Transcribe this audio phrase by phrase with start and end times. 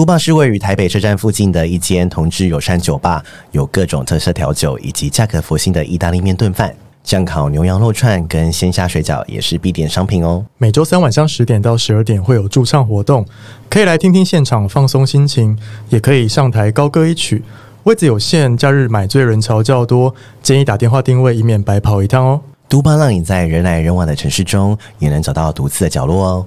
[0.00, 10.42] 都霸是位于台北车站附近的一间同志友善酒吧，有各种特色调酒以及价格佛心的意大利面炖饭，酱烤牛羊肉串跟鲜虾水饺也是必点商品哦。
[10.56, 13.26] 每周三晚上十点到十二点会有驻唱活动，
[13.68, 15.58] 可以来听听现场放松心情，
[15.90, 17.42] 也可以上台高歌一曲。
[17.82, 22.40] 位子有限，假日买醉人潮较多，建议打电话定位，以免白跑一趟哦。
[22.70, 26.46] 都巴让你在人来人往的城市中，也能找到独自的角落哦。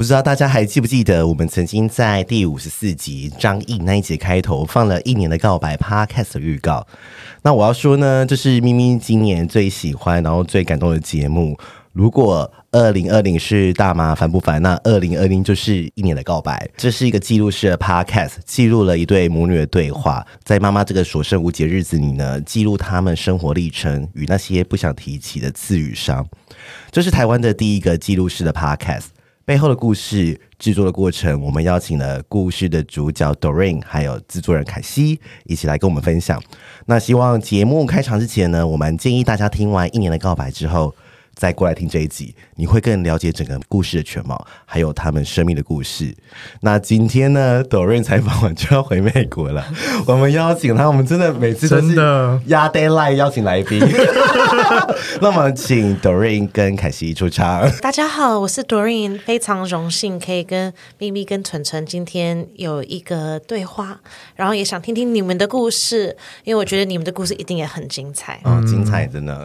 [0.00, 6.86] 不知道大家还记不记得，我们曾经在第五十四集张毅那一集开头放了一年的告白 Podcast 预告。
[7.42, 11.54] 那我要说呢，这是咪咪今年最喜欢，然后最感动的节目。
[11.92, 14.62] 如果二零二零是大麻烦不烦？
[14.62, 16.66] 那二零二零就是一年的告白。
[16.78, 26.26] 这是一个记录式的 Podcast，记录了一对母女的对话，在妈妈这个所剩无几的日子里呢，记录他们生活历程与那些不想提起的刺与伤。
[26.90, 29.08] 这是台湾的第一个记录式的 Podcast。
[29.50, 36.40] 背后的故事、制作的过程，我们邀请了故事的主角 Doreen，还有制作人凯西一起来跟我们分享。
[36.86, 40.94] 那希望节目开场之前呢，我们建议大家听完一年的告白之后，
[41.34, 46.14] 再过来听这一集，你会更了解整个故事的全貌，还有他们生命的故事。
[46.60, 49.66] 那今天呢，Doreen 采访完就要回美国了，
[50.06, 51.96] 我们邀请他，我们真的每次都是
[52.46, 53.80] 压 deadline 邀请来宾。
[55.20, 57.70] 那我们请 Doreen 跟凯西出场。
[57.80, 64.00] 大家好，我是 Doreen，非常荣幸可以跟咪咪跟纯纯今天有一个对话，
[64.36, 68.40] 然后也想听听你们的故事，因为我觉得你们的故事一定也很精彩。
[68.44, 69.44] 嗯，精彩真的。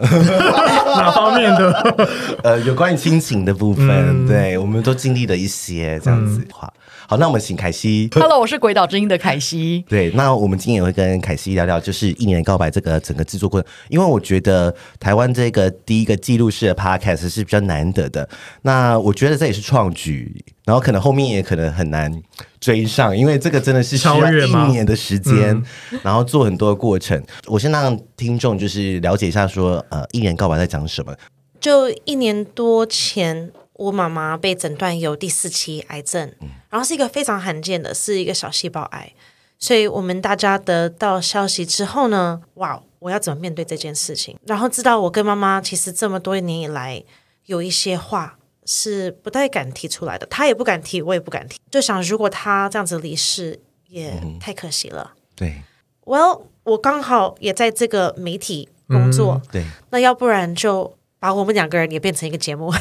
[0.96, 2.08] 哪方面的？
[2.42, 6.72] 呃，有关于亲情的部分，嗯、对，我们都经历了一些这样子的话。
[7.08, 8.10] 好，那我们请凯西。
[8.12, 9.84] Hello，我是鬼岛之音的凯西。
[9.88, 13.70] 对，那我们今天也会跟凯西聊聊，就是一年告白这个整个制作过程。
[13.90, 18.28] 因为我觉得台湾这个第一个记录式的 Podcast 是比较难得的。
[18.62, 22.12] 那我觉得这也是创举，然后可能后面也可能很难
[22.58, 25.62] 追上，因为这个真的是需要一年的时间，
[26.02, 27.22] 然后做很多的过程。
[27.46, 31.14] 我先让听众就是了解一下说，说呃，一年告白在讲什么。
[31.60, 33.52] 就一年多前。
[33.78, 36.32] 我妈妈被诊断有第四期癌症，
[36.70, 39.12] 然后是一个非常罕见的，是一个小细胞癌。
[39.58, 44.38] 所以我们大家得到消息之后呢，哇，我要怎么面对这件事情？
[44.46, 47.02] 然后知道我跟妈妈其实这么多年以来
[47.46, 51.58] 有一些话是不太敢提出来的，她也不敢提，我也不敢提。
[51.70, 55.12] 就想如果她这样子离世，也太可惜了。
[55.14, 55.62] 嗯、对
[56.04, 60.96] ，Well，我刚好也在这个媒体工作，嗯、对，那要不然就。
[61.26, 62.72] 把我们两个人也变成一个节目，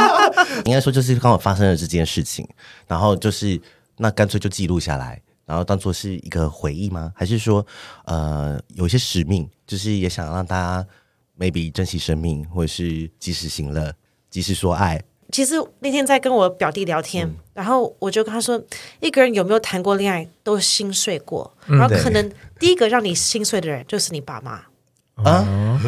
[0.64, 2.48] 应该说就是刚好发生了这件事情，
[2.86, 3.60] 然后就是
[3.98, 7.12] 那干脆就记录下来，然后当做是一个回忆吗？
[7.14, 7.66] 还是说
[8.06, 10.86] 呃有一些使命，就是也想让大家
[11.38, 13.92] maybe 珍惜生命，或者是及时行乐，
[14.30, 14.98] 及时说爱。
[15.30, 18.58] 其实那天在跟我表弟聊天，嗯、然后我就跟他说，
[19.00, 24.62] 一个人有没有谈过恋爱都心碎过，嗯、然后可能第一个让你心碎的人就是你爸妈。
[25.16, 25.44] 啊，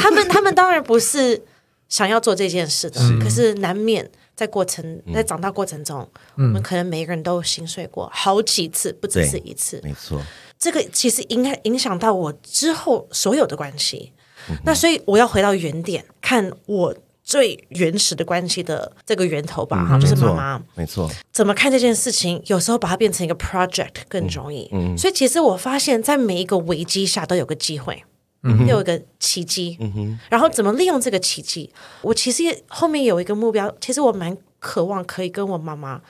[0.00, 1.42] 他们他们当然不是
[1.88, 9.80] 想要做这件事的，是可是难免在过程在长大过程中，嗯、我们可能每个人都心碎过好几次，不只是一次。
[9.82, 10.20] 没错，
[10.58, 14.12] 这个其实应该影响到我之后所有的关系。
[14.48, 16.94] 嗯、那所以我要回到原点，看我。
[17.26, 21.10] 最原始的关系的这个源头吧，哈、嗯，就是妈妈，没错。
[21.32, 22.40] 怎么看这件事情？
[22.46, 24.68] 有时候把它变成一个 project 更容易。
[24.72, 28.00] 嗯，嗯，所以其实我发现，在每一个危机下都有个机会，
[28.44, 29.76] 嗯有一个奇迹。
[29.80, 30.20] 嗯哼。
[30.30, 31.68] 然后怎么利用这个奇迹？
[32.00, 36.00] 我其实后面有一个目标，其实我蛮渴望可以跟我妈妈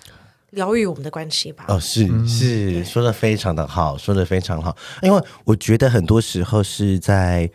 [0.51, 1.65] 疗愈我们的关系吧。
[1.69, 4.77] 哦，是是，说的非常的好，说的非常好。
[5.01, 7.51] 因为我觉得很多时候是在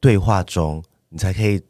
[0.00, 1.62] 对话中，你才可以。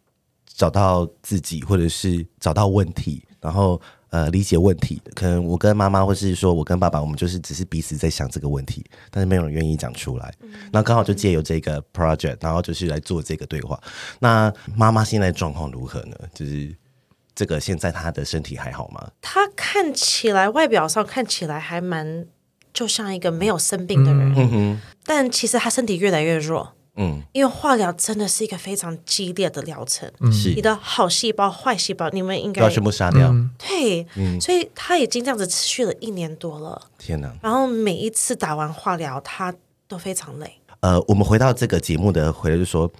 [0.59, 5.01] 找到自己，或者是找到问题，然后呃理解问题。
[5.15, 10.35] 可能我跟妈妈，或是说我跟爸爸，我们就是只是彼此在想这个问题，但是没有人愿意讲出来。
[10.73, 13.81] 那刚好就借由这个 project，然后就是来做这个对话。
[14.19, 16.17] 那妈妈现在状况如何呢？
[16.35, 16.75] 就是
[17.37, 19.13] 这个现在她的身体还好吗？
[19.23, 22.27] 她看起来外表上看起来还蛮
[22.73, 26.73] 就像一个没有生病的人，但其实她身体越来越弱。
[27.01, 33.33] 嗯，因为化疗真的是一个非常激烈的疗程，是你的好细胞、坏细胞，你们应该要全部杀掉。
[33.57, 34.05] 对，
[34.41, 36.83] 所以他已经这样子持续了一年多了。
[36.99, 37.33] 天哪！
[37.41, 39.55] 然后每一次打完化疗，他
[39.87, 40.53] 都非常累。
[40.81, 42.91] 呃，我们回到这个节目的回来就说，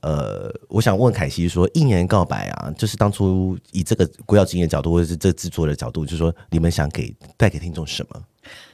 [0.00, 8.22] 呃，我想问凯西说，一年告白啊，就是当初以这个国药经验角度，或者是这制作的角度，就是说你们想给带给听众什么？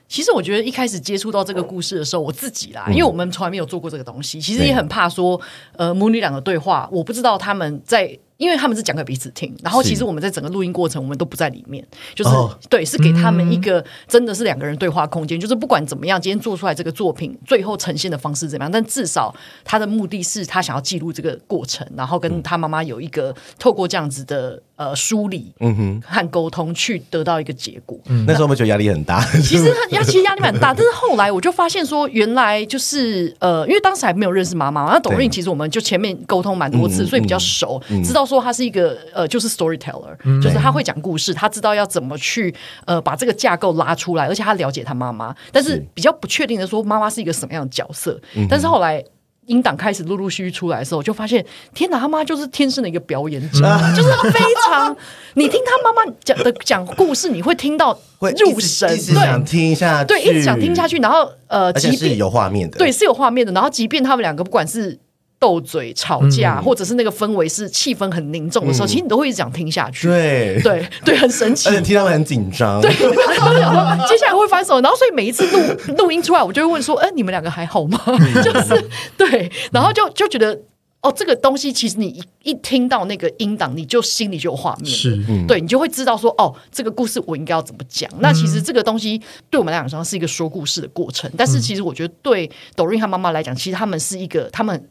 [0.08, 5.40] 其实我觉得一开始接触到这个故事的时候，我自己啦，因为我们从来没有做过这个东西，其实也很怕说，
[5.76, 8.18] 呃，母女两个对话，我不知道他们在。
[8.38, 11.84] 因为他们是讲给彼此听，然后其实我们在整个录音过程，我们都不在里面，
[12.14, 19.34] 就是、哦、对，是给他们一个真的是两个人对话空间，嗯、就是不管怎么样，今天做出来这个作品，最后呈现的方式怎么样，但至少
[19.64, 27.98] 他的目的是他想要记录这个过程，然后跟他妈妈有一个透过这样子的呃梳理，嗯哼，和沟通去得到一个结果。
[28.06, 38.96] 嗯、那时候我们觉得压力很大， 其实压其实压力蛮大， 但是后来我就发现说，原来就是呃，因为当时还没有认识妈妈，那 Doreen 其实我们就前面沟通蛮多次，所以比较熟，嗯、知道说他是一个。
[39.12, 42.54] 呃，就是 storyteller，、嗯、就是他会讲故事，他知道要怎么去
[42.84, 48.20] 呃把这个架构拉出来，而且他了解他妈妈，但是比较不确定的说妈妈是一个什么样的角色。
[48.32, 49.02] 是但是后来
[49.48, 54.96] 音档开始陆陆续续出来的时候，就发现天哪，他妈就是天生的一个表演者，啊、 就是他非常，
[55.34, 64.98] 你听他妈妈讲的讲故事，你会听到入神，对想听下去，对，一直想听下去，然后呃，即便是有画面的，对，是有画面的，然后即便他们两个不管是。
[65.40, 70.08] 斗嘴、吵架，嗯、或者是那个氛围是气氛很凝重的时候，嗯、其实你都会一直想听下去。
[70.08, 71.68] 对 对对，很神奇。
[71.68, 72.80] 而且听他们很紧张。
[72.80, 72.90] 对，
[74.08, 78.00] 接下来会翻手，然后所以每一次录录音出来，我就会问说：“哎、欸，你们两个还好吗？”
[78.42, 80.58] 就是对，然后就就觉得
[81.02, 84.92] 哦，这个东西其实你一一听到那个音档，你就心里就有画面。
[84.92, 91.30] 是，嗯、对你就会知道说：“哦，这个故事我应该要怎么讲？”那其实这个东西对我们来讲，是一个说故事的过程。
[91.36, 94.88] 但是其实我觉得，对 Doreen 和妈妈来讲，其实他们是一个他们。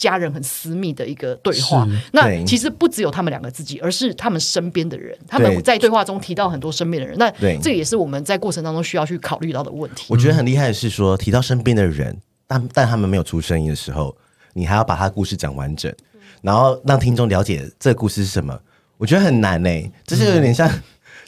[0.00, 5.16] 家人很私密的一个对话，是那其实不只有他们两个自己，而是他们身边的人。
[5.28, 7.30] 他们在对话中提到很多身边的人，那
[7.60, 10.06] 这个也是我们在过程当中需要去考虑到的问题。
[10.08, 12.16] 我觉得很厉害的是说，提到身边的人，
[12.46, 14.16] 但但他们没有出声音的时候，
[14.54, 15.94] 你还要把他故事讲完整，
[16.40, 18.58] 然后让听众了解这个故事是什么。
[18.96, 20.66] 我觉得很难呢、欸，这是有点像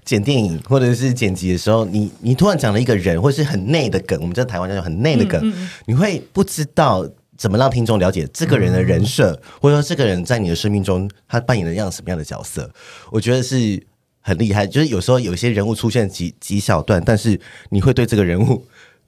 [0.02, 7.06] 剪电影或者是剪辑的时候，你你突然讲了一个人，或是很内的梗，我们在台湾叫做很内的梗，嗯嗯你会不知道。
[7.42, 12.70] 怎么让听众了解这个人的人设，嗯、或者说这个人在你的生命中他扮演了样什么样的角色？
[13.10, 13.84] 我觉得是
[14.20, 14.64] 很厉害。
[14.64, 17.40] 就是有时候有些人物出现几几小段，但是
[17.70, 18.64] 你会对这个人物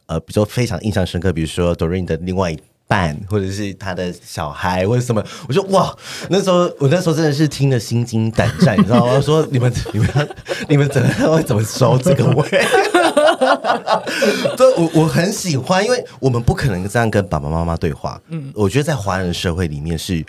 [0.06, 1.32] 呃，比如说非常印象深刻。
[1.32, 2.58] 比如说 Doreen 的另外一
[2.88, 5.96] 半，或者是他的小孩，或者什么，我说哇，
[6.28, 9.12] 那时候我那时候真的是听得心惊胆战，你知道吗？
[9.14, 10.36] 我说你们你们
[10.70, 12.48] 你们怎么会怎么收这个尾？
[14.56, 18.20] 对，我我很喜欢，因为我们不可能这样跟爸爸妈妈对话。
[18.28, 20.24] 嗯，我觉得在华人社会里面是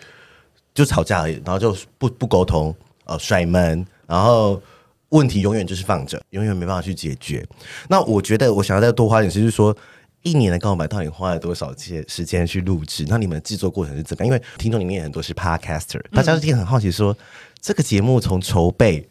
[0.73, 2.75] 就吵架而已，然后就不不沟通，
[3.05, 4.61] 呃，甩门，然后
[5.09, 7.45] 问题永远就是放着，永远没办法去解决。
[7.87, 9.75] 那我觉得我想要再多花点时间，就是说
[10.23, 13.05] 一年的告白到底花了多少些时间去录制？
[13.07, 14.27] 那你们制作过程是怎么样？
[14.27, 17.25] 因为听众里面很多是 Podcaster，大家一定很好奇说，说、嗯、
[17.61, 19.07] 这个节目从筹备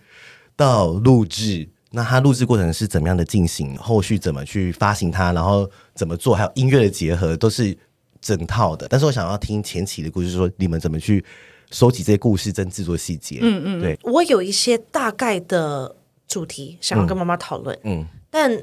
[0.57, 1.69] 到录制。
[1.95, 3.77] 那它录制过程是怎么样的进行？
[3.77, 5.33] 后续怎么去发行它？
[5.33, 6.35] 然后怎么做？
[6.35, 7.77] 还有音乐的结合，都是
[8.21, 8.89] 整套的。
[8.89, 11.25] 但是我想要听前期的故事，说你们怎么去
[11.71, 13.39] 收集这些故事，跟制作细节。
[13.41, 13.97] 嗯嗯，对。
[14.03, 15.95] 我有一些大概的
[16.27, 17.79] 主题想要跟妈妈讨论。
[17.85, 18.63] 嗯，嗯，但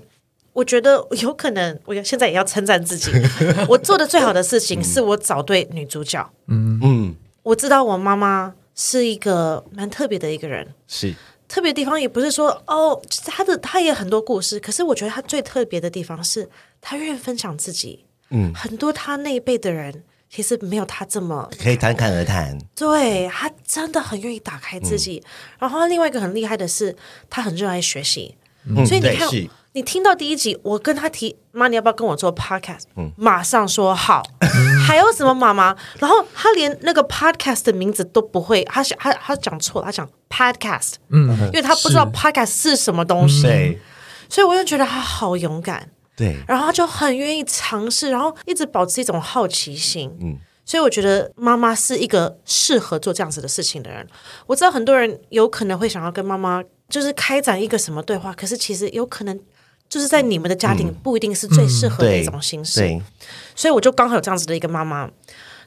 [0.54, 3.10] 我觉得有可能，我现在也要称赞自己，
[3.70, 6.30] 我做的最好的事情是我找对女主角。
[6.48, 10.68] 嗯嗯，我知道我妈妈是一个蛮特别的一个人。
[10.88, 11.16] 是。
[11.52, 18.06] 特别地方也不是说哦，他的他也很多故事，可是我觉得他最特别的地方是他愿意分享自己。
[18.30, 22.58] 嗯，很多他那一辈的人其实没有他这么可以侃侃而谈。
[22.74, 25.22] 对，他真的很愿意打开自己。
[25.26, 25.30] 嗯、
[25.60, 26.96] 然后另外一个很厉害的是，
[27.30, 28.38] 他很热爱学习。
[28.66, 29.28] 嗯、所以你看。
[29.74, 32.82] 你听到第一集，我跟他提妈，你要不要跟我做 podcast？
[32.98, 34.22] 嗯，马上说好。
[34.92, 35.74] 还有什么妈妈？
[36.00, 43.80] 然后他连那个 podcast 的名字都不会，他想他他讲错了，他讲 podcast，嗯，因为他不知道 podcast 是什么东西，对，
[44.28, 54.06] 所以我就觉得他好勇敢，对，然后他就很愿意尝试，然后一直保持一种好奇心，嗯，所以我觉得妈妈是一个适合做这样子的事情的人。
[54.46, 59.40] 我知道很多人有可能会想要跟妈妈就是开展一个什么对话，可是其实有可能。
[59.92, 63.02] 就是在你们的家庭不一定是最适合的一种形式，
[63.54, 65.10] 所以我就刚好有这样子的一个妈妈。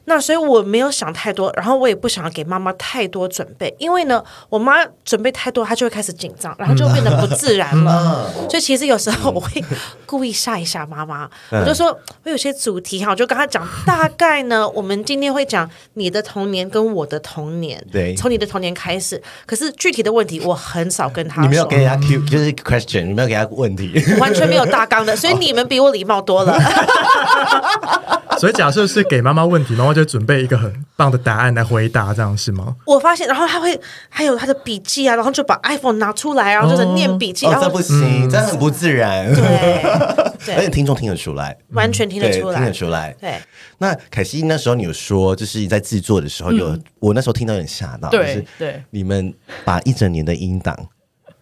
[0.05, 8.31] 那所以我没有想太多，然后我也不想要给妈妈太多准备，因为呢，我妈准备太多，她就会开始紧张，然后就变得不自然了。
[8.37, 9.63] 嗯、 所以其实有时候我会
[10.05, 11.87] 故意吓一吓妈妈，嗯、我就说
[12.23, 19.21] 我有些主题哈，我就跟她讲，大概呢，我们今天会讲你的童年跟我的童年，对，从你的童年开始。
[19.45, 26.55] 可是具体的问题我很少跟她说，你没有给她 Q，就是 question，你没有给她问题， 完全没有大纲的，所以你们比我礼貌多了。
[28.37, 32.75] 所以假设是给妈妈问题，妈妈就准备一个很棒的答案来回答，这样是吗？
[32.85, 37.45] 我发现，然后他会还有他的笔记啊，然后就把 iPhone 拿出来，然后就是念笔记。
[37.45, 39.33] 哦，这不行，这很不自然。
[40.45, 43.15] 对，而且听众听得出来，完全听得出来，听得出来。
[43.19, 43.39] 对。
[43.77, 49.33] 那凯西那时候你有说，就是在制作的时候有，我那时候听到有点吓到，就是对，你们
[49.63, 50.77] 把一整年的音档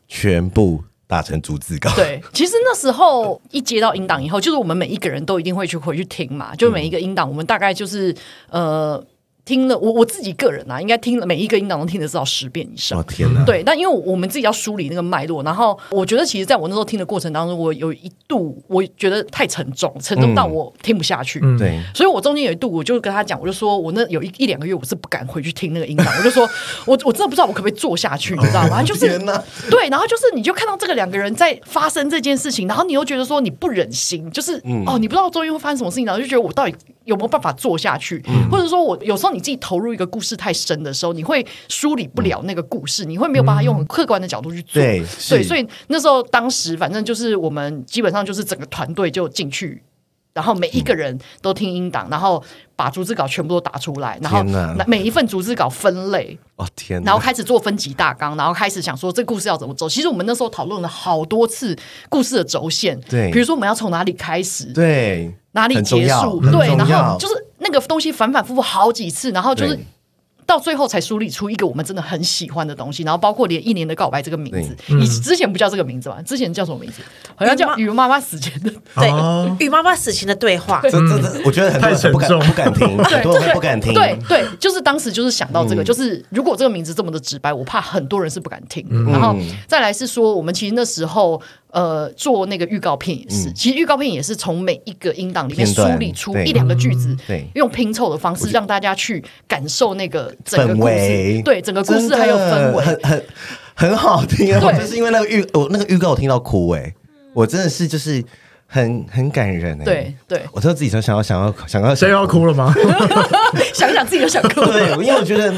[0.07, 0.83] 全部。
[1.13, 1.91] 打成逐字稿。
[1.95, 8.15] 对， 其实那时候一接到音档以后，就是我们每一个人都一定会去回去听嘛，就每一个音档，我们大概就是
[8.49, 9.03] 呃。
[9.45, 12.99] 听了我我自己个人啊，应该听了每一个音档都听得至少十遍以上。
[12.99, 13.43] 哦天哪！
[13.45, 21.39] 对，但因为我们自己要梳理那个脉络，然后我觉得其实在我那时候听的过程当中，我有一度我觉得太沉重，沉重到我听不下去。
[21.43, 26.49] 嗯、对，所以我中间有一度我就跟他讲，我就说我那有一一两个月我是不敢回去听那个音档，我就说
[26.87, 28.81] 我我真的不知道我可不可以做下去，你知道吗？
[28.83, 29.19] 就是
[29.69, 36.73] 对，然后就是你就看到这个两个人在发生这件事情，然后你又觉得说你不忍心，就是、嗯、哦，你不知道中间会发生什么事情，然后就觉得我到底
[37.03, 40.03] 有没有办法做下去，嗯、或者说我有时候你自己投入一个。
[40.13, 44.79] 故事太深的时候，你会梳理不了那个故事，嗯、你会没有办法用很客观的角度去做。
[44.79, 49.81] 对，对，所以那时候当时反正就是我们基本上就是整个团队就进去，
[50.33, 52.43] 然后每一个人都听音档，嗯、然后
[52.75, 54.43] 把逐字稿全部都打出来，然后
[54.85, 56.37] 每一份逐字稿分类。
[56.57, 57.01] 哦天！
[57.03, 59.89] 然后开始做分级大纲，然后开始想说这故事要怎么走。
[59.89, 61.75] 其实我们那时候讨论了好多次
[62.09, 69.79] 故事的轴线，对，比如说我们要从哪里开始，对，哪里结束，对，然后就是那个东西反反复复好几次，然后就是。
[70.45, 76.21] 到最后才梳理出一个我们真的很喜欢的东西，然后包括连一年的告白这个名字，你之前不叫这个名字吧？
[76.23, 77.01] 之前叫什么名字？
[77.33, 79.07] 好像叫《与妈妈死前的》对，
[79.61, 80.81] 《与妈妈死前的对话》。
[80.91, 83.93] 真的，我觉得很多人不敢不敢听，很多人不敢听。
[83.93, 88.85] 对对，就是当时就是想到这个，就是如果这个名字这么的直白，我怕很多人是不敢听。
[89.09, 89.33] 然后
[89.65, 91.41] 再来是说，我们其实那时候。
[91.73, 101.41] 呃，做那个预告片也是，嗯、其实预告片也是从每一个音档里面梳理出一两个句子，对，用拼凑的方式让大家去感受那个整个故事，围。
[101.43, 103.25] 对，整个故事还有氛围，很很
[103.73, 104.59] 很好听啊！
[104.59, 106.93] 对就是因为那个预，我那个预告我听到哭哎、欸，
[107.33, 108.23] 我真的是就是
[108.67, 112.71] 很很感人哎、欸，对对，我知道自己想想要想要想要谁要哭了吗？
[113.73, 115.51] 想想自己都想哭，对，因为我觉得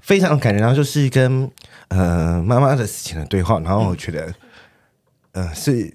[0.00, 1.50] 非常感人，然后就是跟
[1.88, 4.30] 呃妈妈的事情的对话，然后我觉得。
[5.36, 5.94] 嗯呃，是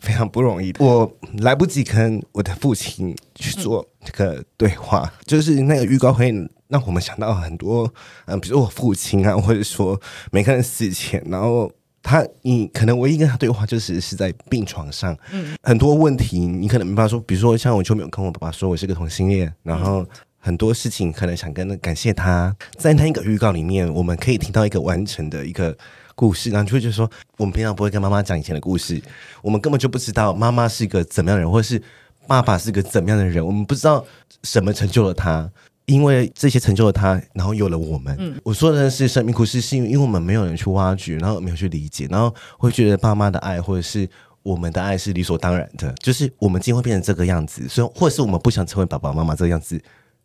[0.00, 0.84] 非常不容易的。
[0.84, 6.32] 我来不及跟我的父亲去做这个对话，嗯、就是那个预告会
[6.66, 7.86] 让我们想到很多，
[8.26, 10.00] 嗯、呃，比如说我父亲啊，或者说
[10.32, 11.70] 每个人死前，然后
[12.02, 20.04] 他，你可能唯一跟他对话就是是在病床上，嗯，很多问题你可能没办法说，比如说像我就没有跟我爸爸说我是个同性恋，然后
[20.38, 25.76] 很多事情可能想跟感谢他，在那一个预告里面，我们可以听到一个完整的一个。
[26.20, 29.00] 故事，然后就会觉得说，我们平常不会跟妈妈讲以前的故事，
[29.40, 31.82] 我们根本就不知道妈妈是一个怎么样的人，或者是
[32.26, 34.04] 爸爸是个怎么样的人，我们不知道
[34.42, 35.50] 什么成就了他，
[35.86, 38.14] 因为这些成就了他，然后有了我们。
[38.18, 44.06] 嗯，我说的是生命故事，是因为因为我们没有人去挖掘，然后没有去理解，然后会觉得爸妈的爱或者是
[44.42, 49.80] 我们的爱是理所当然的，就是我们今天会变成这个样子，所以或者是我们不想成为爸爸妈妈这个样子。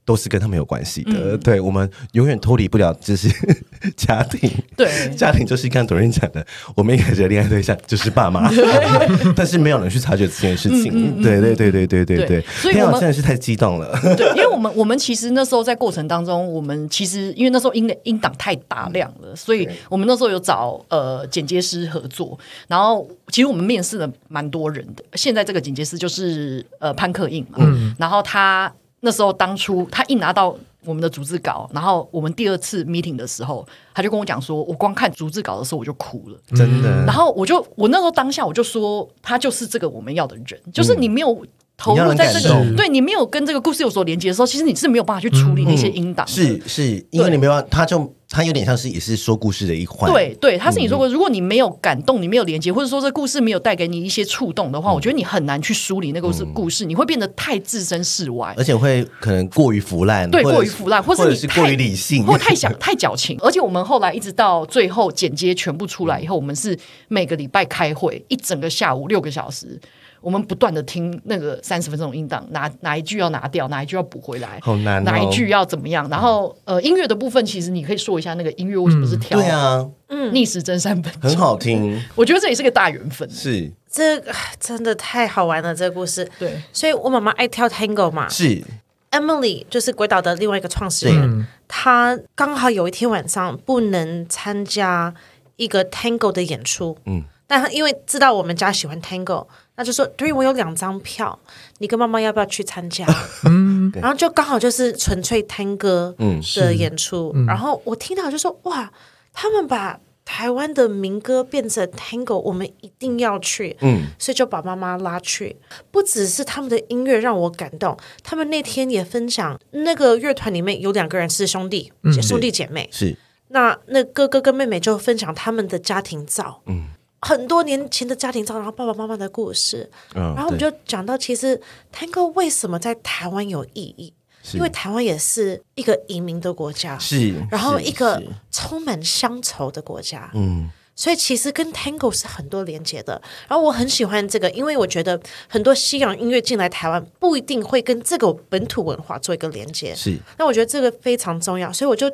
[0.05, 3.27] 都是跟他们有关系的，嗯、对，我们永远脱离不了，就是
[3.97, 4.49] 家庭。
[4.77, 6.45] 对，家庭就是刚刚 Doreen 讲的，
[6.75, 8.47] 我们一开始的恋爱对象就是爸妈，
[9.35, 10.91] 但是没有人去察觉这件事情。
[10.93, 13.99] 嗯嗯嗯、对对对对对对对，对所以我们真的是太激动了。
[14.15, 25.03] 对，因为我们我们其实那时候在过程当中，我们其实因为那时候音音档太大量了，所以我们那时候有找呃剪接师合作，然后其实我们面试了蛮多人的。
[25.15, 28.71] 现在这个剪接师就是呃潘克印嘛，嗯、然后他。
[29.05, 41.45] 那时候，当初他一拿到我们的逐字稿，然后我们第二次 meeting 的时候，他就跟我讲说：“我光看逐字稿的时候我就哭了，真的。”然后我就我那时候当下我就说：“他就是这个我们要的人，就是你没有。”
[41.77, 46.29] 投入在这个，对你没有跟这个故事有所连接的时候，其实你是没有办法去处理那些音档、嗯。
[46.29, 50.09] 是是，因为你没有办法，他就他有点像是也是说故事的一环。
[50.09, 63.37] 对对，他是你说过，如果你没有感动，你没有连接，或者说这故事没有带给你一些触动的话，嗯、我觉得你很难去梳理那个是故事，嗯、你会变得太置身事外，而且会可能过于腐烂，对，过于腐烂，或是你是过于理性，或太想太矫情。
[63.41, 66.77] 而且我们后来一直到最后剪接全部出来以后，我们是
[67.09, 69.77] 每个礼拜开会，一整个下午六个小时。
[70.25, 76.09] 我们不断的听那个三十分钟音档，哪哪一句要拿掉，哪一句要补回来，好难、哦，哪一句要怎么样？
[76.09, 79.39] 然后呃，音乐的部分，其实你可以说一下那个音乐为什么是跳、嗯？
[79.39, 82.03] 对啊，嗯，逆时针三分很好听。
[82.15, 83.29] 我觉得这也是个大缘分。
[83.29, 86.27] 是这个真的太好玩了，这个故事。
[86.39, 88.27] 对，所以我妈妈爱跳 Tango 嘛。
[88.27, 88.63] 是
[89.11, 95.13] Emily，就是鬼岛的另外一个创始人，她刚好有一天晚上不能参加
[95.57, 96.97] 一个 Tango 的演出。
[97.05, 97.25] 嗯。
[97.47, 99.45] 但他因为知道我们家喜欢 Tango，
[99.77, 101.37] 那就说：“对，我有两张票，
[101.79, 103.05] 你跟妈妈要不要去参加？”
[103.43, 106.15] 嗯，然后就刚好就是纯粹 Tango
[106.55, 107.33] 的演出。
[107.35, 108.89] 嗯、然后我听到就说：“哇，
[109.33, 115.57] 他们把台湾的民歌变成 Tango，我们一定要去。”嗯，所以就把妈妈拉去。
[115.91, 122.87] 不只是他们的音乐让我感动，他们那天也分享，那个乐团里面有两个人是兄弟，嗯、兄弟姐妹。
[122.93, 123.15] 是
[123.49, 126.61] 那那哥哥跟妹妹就分享他们的家庭照。
[126.65, 126.87] 嗯。
[127.25, 131.59] 很多年前的家庭照，然后爸爸妈妈的故事，哦、然后我们就讲到，其实
[131.91, 134.13] Tango 为什么在台湾有意义？
[134.53, 143.19] 因为台湾也是一个移民的国家，是，然后一个充满乡愁的国家，嗯，所以其实跟 Tango 是很多连接的。
[143.47, 150.15] 然后我很喜欢这个，因为我觉得很多西洋音乐进来台湾，不一定会跟这个本土文化做一个连接，是。
[150.37, 152.07] 那我觉得这个非常重要，所以我就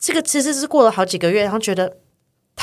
[0.00, 1.98] 这个其实是过了好几个月，然后觉得。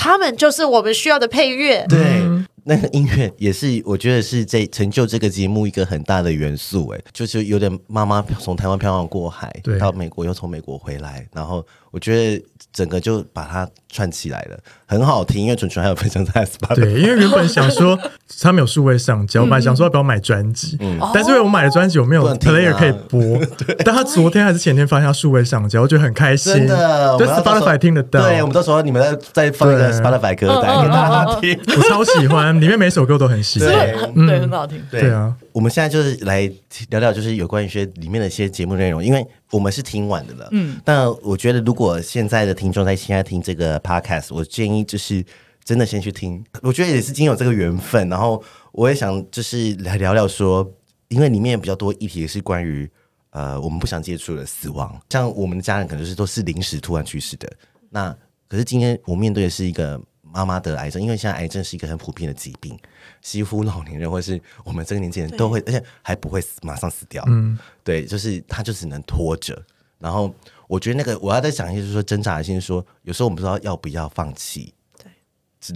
[0.01, 2.21] 他们就是我们需要的配乐，对，
[2.63, 9.77] 那个音乐也是，我觉得是这成就这个节目一个很大的元素，哎，就是有点妈妈从台湾漂洋过海，对。
[9.77, 15.43] 到美国又从美国回来，然后我觉得整个就把它串起来了，很好听。
[15.43, 17.97] 因为纯纯还有分享在 Spotify，对，因为原本想说
[18.41, 23.19] 他们有数位上交，我本来想说要不要买专辑，嗯，但是因为我买的专辑我没有 player 可以播，
[23.57, 35.33] 对但他昨天还是前天发现他数位上交，我觉得很开心，真的，对 Spotify 听得到，对，我们到时候你们再再放一个 Spotify 歌单给大家听，我超喜欢，里面每首歌都很喜欢，对，对，很好听，对啊。
[35.51, 36.41] 我们现在就是来
[36.89, 40.47] 聊聊，就是有关于一些里面的一些节目内容，因为我们是听完的了。
[40.51, 45.23] 嗯，但我觉得如果现在的听众在现在听这个 podcast，我建议就是
[45.63, 46.43] 真的先去听。
[46.61, 50.69] 我觉得也是经有这个缘分，然后我也想就是来聊聊说，
[51.07, 52.89] 因为里面比较多议题是关于
[53.31, 57.51] 呃我们不想接触的死亡，像我们的家人可能是都是临时突然去世的。
[57.89, 58.15] 那
[58.47, 59.99] 可是今天我面对的是一个。
[60.31, 62.77] 妈妈得癌症，因为现在癌症是一个很普遍的疾病，
[63.21, 67.23] 几乎老年人或是我们这个年纪人都会，而且还不会死，马上死掉。
[67.27, 69.61] 嗯，对，就是他就只能拖着。
[69.97, 70.33] 然后
[70.67, 74.73] 我觉得那个我要再讲一下，就是说挣扎的心，说有时候我们不知道要不要放弃。
[74.97, 75.11] 对，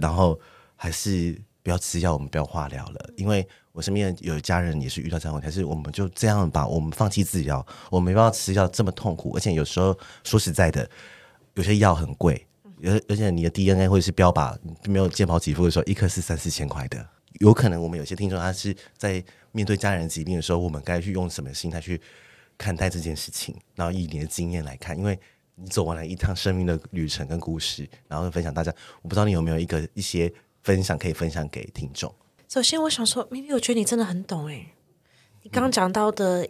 [0.00, 0.38] 然后
[0.76, 10.88] 还是不要吃药，我们不要化疗了，因为我身边有家人也是遇到这样问题，还是我们就这样吧，我们放弃治疗，我们没办法吃药这么痛苦，而且有时候说实在的，
[11.54, 12.46] 有些药很贵。
[12.82, 14.54] 而而且你的 DNA 或者是标靶
[14.84, 17.06] 没有健保给付的时候，一颗是三四千块的，
[17.40, 22.00] 有可能我们有些听众他是在面对家人疾病的时候，我们该去用什么心态去
[22.56, 23.54] 看待这件事情？
[23.74, 25.18] 然后以你的经验来看，因为
[25.56, 32.12] 你走完了一趟生命的旅程跟故事，然后分享大家，我不知道你有没有一个一些分享可以分享给听众。
[32.48, 34.66] 首先，我想说，咪咪，我觉得你真的很懂哎，
[35.42, 36.48] 你刚刚讲到的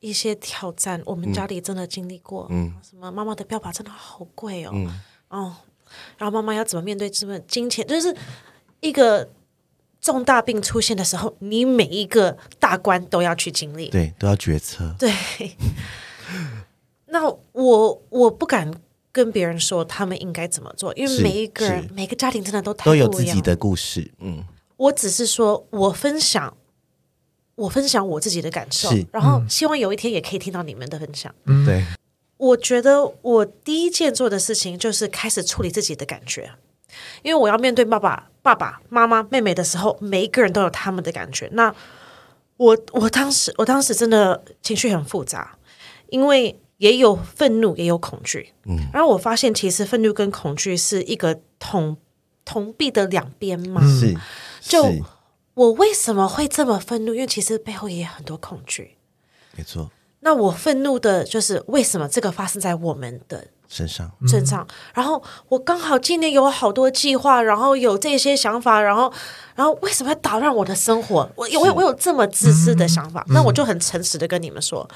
[0.00, 5.56] 一些挑战，我们家里真的经历过，嗯，什么妈妈的标靶真的好贵哦，嗯，哦。
[6.18, 7.86] 然后妈妈要怎么面对这份金钱？
[7.86, 8.14] 就是
[8.80, 9.26] 一个
[10.08, 14.94] 重大病出现的时候，你每一个大关都要去经历，对，都要决策。
[14.98, 15.12] 对，
[17.08, 18.72] 那我我不敢
[19.12, 24.10] 跟别人说他们应该怎么做，因为每一个人、每个家庭真的都都有自己的故事。
[24.20, 24.42] 嗯，
[24.78, 26.56] 我只是说我分享，
[27.56, 31.34] 我分享我自己的感受，然后希望有一天也可以听到你们的分享。
[31.44, 31.84] 嗯，对。
[32.38, 36.52] 我觉得我第一件做的事情就是开始处理自己的感觉，
[37.22, 41.48] 因为我要面对爸爸、爸爸妈妈、妹妹的时候，每一个人都有他们的感觉。
[41.52, 41.74] 那
[42.56, 45.56] 我我当时我当时真的情绪很复杂，
[46.08, 48.52] 因为也有愤怒，也有恐惧。
[48.64, 51.96] 嗯，然后我发现其实愤怒跟恐惧是一个同
[52.44, 53.80] 同币的两边嘛。
[53.86, 54.16] 是，
[54.60, 54.84] 就
[55.54, 57.14] 我为什么会这么愤怒？
[57.14, 58.96] 因为其实背后也有很多恐惧。
[59.56, 59.90] 没错。
[60.20, 64.66] 那我愤怒的就是为什么这个发生在我们的身上，身上。
[64.94, 69.12] 然后我刚好今年有好多计划，然后有这些想法，然后，
[69.54, 71.30] 然后为什么要打乱我的生活？
[71.36, 74.88] 我有我有我有这么自私的想法，那我就很诚实的跟你们说，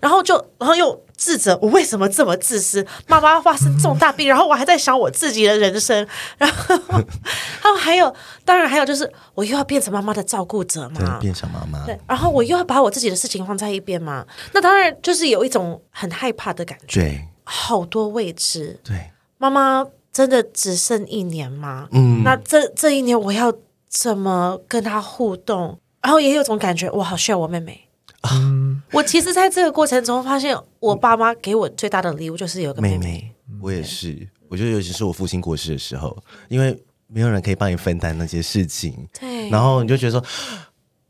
[0.00, 2.84] 然后就然后又自责我为什么这么自私？
[3.06, 6.06] 妈妈发生重大病，然后我还在想我自己的人生，
[6.38, 8.12] 然后，然后还有，
[8.44, 17.28] 当然还有就是我又要变成妈妈的照顾者嘛，变成妈妈，对，然后我又要把我自己的事情放在一边嘛，那当然就是有一种很害怕的感觉，对。
[17.44, 21.88] 好多未知，对，妈妈真的只剩一年吗？
[21.92, 23.52] 嗯，那这这一年我要
[23.88, 25.78] 怎么跟她互动？
[26.02, 27.88] 然后也有种感觉，我好需要我妹妹。
[28.32, 32.98] 嗯，我其实在这个过程中发现，我爸妈给我最大的礼物就是有个妹妹。
[32.98, 36.16] 妹妹我也是，我觉得尤其是我父亲过世的时候，
[36.48, 40.24] 因为没有人可以帮你分担那些事情，对，然后你就觉得说，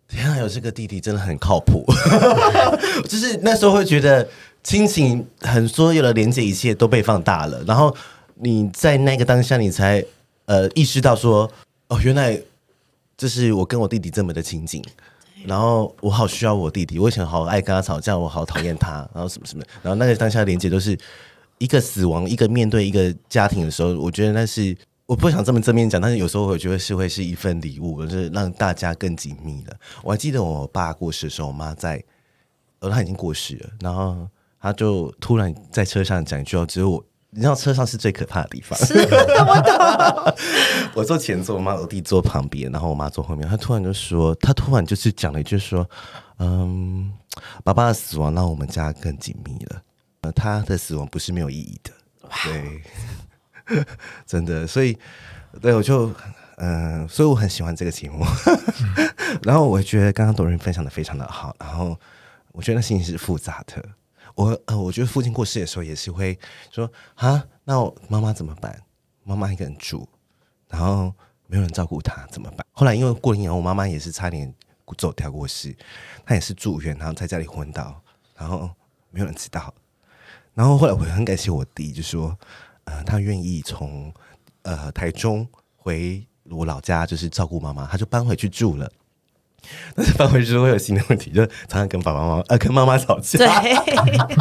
[0.09, 1.85] 天啊，有这个弟弟真的很靠谱，
[3.09, 4.29] 就是那时候会觉得
[4.65, 7.95] 亲情很所有的连接，一切都被放大了，然后
[8.35, 10.05] 你在那个当下，你才
[10.47, 11.49] 呃意识到说，
[11.87, 12.41] 哦，原来
[13.17, 14.83] 这是我跟我弟弟这么的亲近。
[15.47, 20.99] 然后我好需要我弟弟，我以前好爱跟他吵架，我好讨厌他，然后什么什么，然后那个当下的连接都是
[21.59, 24.75] 一个死亡，一个面对一个家庭的时候，我觉得那是
[25.05, 29.77] 我不想这么正面讲，但是有时候我觉得是会是一份礼物，就是让大家更紧密了。
[30.03, 32.03] 我还记得我爸过世的时候，我妈在，
[32.79, 34.27] 呃，他已经过世了，然后
[34.65, 37.05] 他就突然在车上讲一句话，只有我。
[37.37, 38.79] 你知道车上是最可怕的地方。
[38.79, 40.35] 是，我懂。
[40.95, 43.47] 我坐前座，我妈我弟坐旁边，然后我妈坐后面。
[43.47, 45.87] 她突然就说，她突然就是讲了一句说
[46.39, 47.13] ：“嗯，
[47.63, 49.83] 爸爸的死亡让我们家更紧密了。
[50.23, 51.91] 呃，他的死亡不是没有意义的。”
[53.67, 53.85] 对，
[54.25, 54.67] 真的。
[54.67, 54.97] 所以，
[55.61, 56.07] 对我就
[56.57, 58.25] 嗯、呃，所以我很喜欢这个节目。
[59.43, 61.55] 然后我觉得刚刚 Doreen 分享的非常的好。
[61.59, 61.99] 然后
[62.53, 63.85] 我觉得那心情是复杂的。
[64.35, 66.39] 我呃，我觉得父亲过世的时候也是会
[66.71, 68.83] 说啊，那我妈妈怎么办？
[69.23, 70.09] 妈妈一个人住，
[70.69, 71.13] 然后
[71.47, 72.67] 没有人照顾她怎么办？
[72.73, 74.53] 后来因为过年，我妈妈也是差点
[74.99, 75.75] 走掉过世，
[76.27, 78.03] 她也是住院，然后在家里昏倒，
[78.37, 78.71] 然后
[79.11, 79.73] 没有人知道。
[80.53, 82.37] 然后后来我很感谢我弟，就说
[82.85, 84.13] 呃，他愿意从
[84.63, 88.91] 呃台中回我老家，就是照顾妈妈，他就搬回去住了。
[89.95, 93.39] 但是搬回去会有新的问题，就常常跟爸爸妈妈呃跟妈妈吵架。
[93.39, 93.49] 对，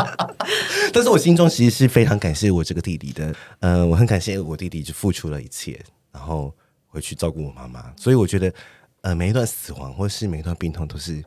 [0.93, 3.27] 但是我心中其实是非常感谢我这个弟弟的，
[3.59, 5.79] 嗯、呃，我很感谢我弟弟就付出了一切，
[6.11, 6.53] 然后
[6.87, 7.93] 回去照顾我妈妈。
[7.95, 8.53] 所以我觉得，
[9.01, 11.23] 呃，每一段死亡或是每一段病痛都是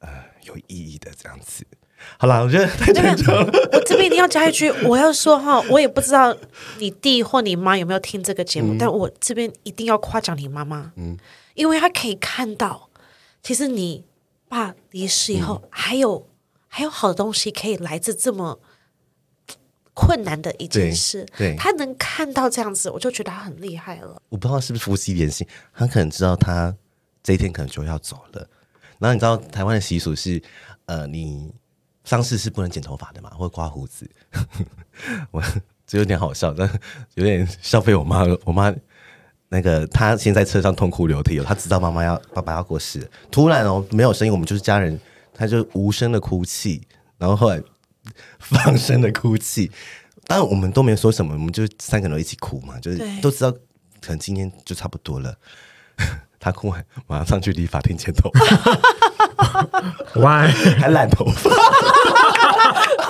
[0.00, 0.08] 呃
[0.44, 1.66] 有意义的这样子。
[2.16, 2.64] 好了，我觉得。
[3.72, 6.36] 我这边一定要加一句，我要说哈，我也不知道
[6.78, 11.16] 你弟或你妈有没有听这个节目，嗯、但我这边一定要夸奖你妈妈，嗯，
[11.54, 12.87] 因为他可以看到。
[13.42, 14.04] 其实你
[14.48, 16.24] 爸离世以后，还有、嗯、
[16.66, 18.60] 还有好东西可以来自这么
[19.94, 21.26] 困难的一件事。
[21.36, 24.20] 对，对他能看到这样子，我就觉得他很厉害了。
[24.28, 26.74] 我不知道是不是夫妻连心，他可能知道他
[27.22, 28.48] 这一天可能就要走了。
[28.98, 30.42] 然后你知道台湾的习俗是，
[30.86, 31.52] 呃，你
[32.04, 34.10] 丧事是不能剪头发的嘛，或者刮胡子。
[35.30, 35.42] 我
[35.86, 36.68] 这有点好笑，但
[37.14, 38.74] 有点消费我妈，我妈。
[39.48, 44.98] 那个他先在车上痛哭流涕了，他知道妈妈要爸爸要过世，突然哦没有声音，我们就是家人，
[45.32, 46.82] 他就无声的哭泣，
[47.16, 47.62] 然后后来
[48.38, 49.70] 放声的哭泣，
[50.26, 53.50] 当然我们都没有说什么，我们就三个人一起哭嘛，就是都知道
[54.00, 55.34] 可能今天就差不多了。
[56.40, 60.46] 他哭完马上去理发店剪头发，哇，
[60.78, 61.50] 还染头发。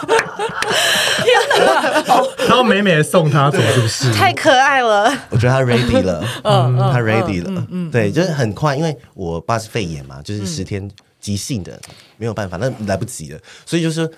[0.06, 2.02] 天哪！
[2.46, 4.12] 然后美美的送他走，是不是？
[4.12, 5.12] 太可爱了。
[5.30, 11.78] 我觉得他 ready 了，嗯，他 ready 了，嗯，对，就是很快，因为我爸是肺炎嘛，就是十天急性的，
[12.16, 13.40] 没有办法，那来不及了。
[13.66, 14.10] 所以就是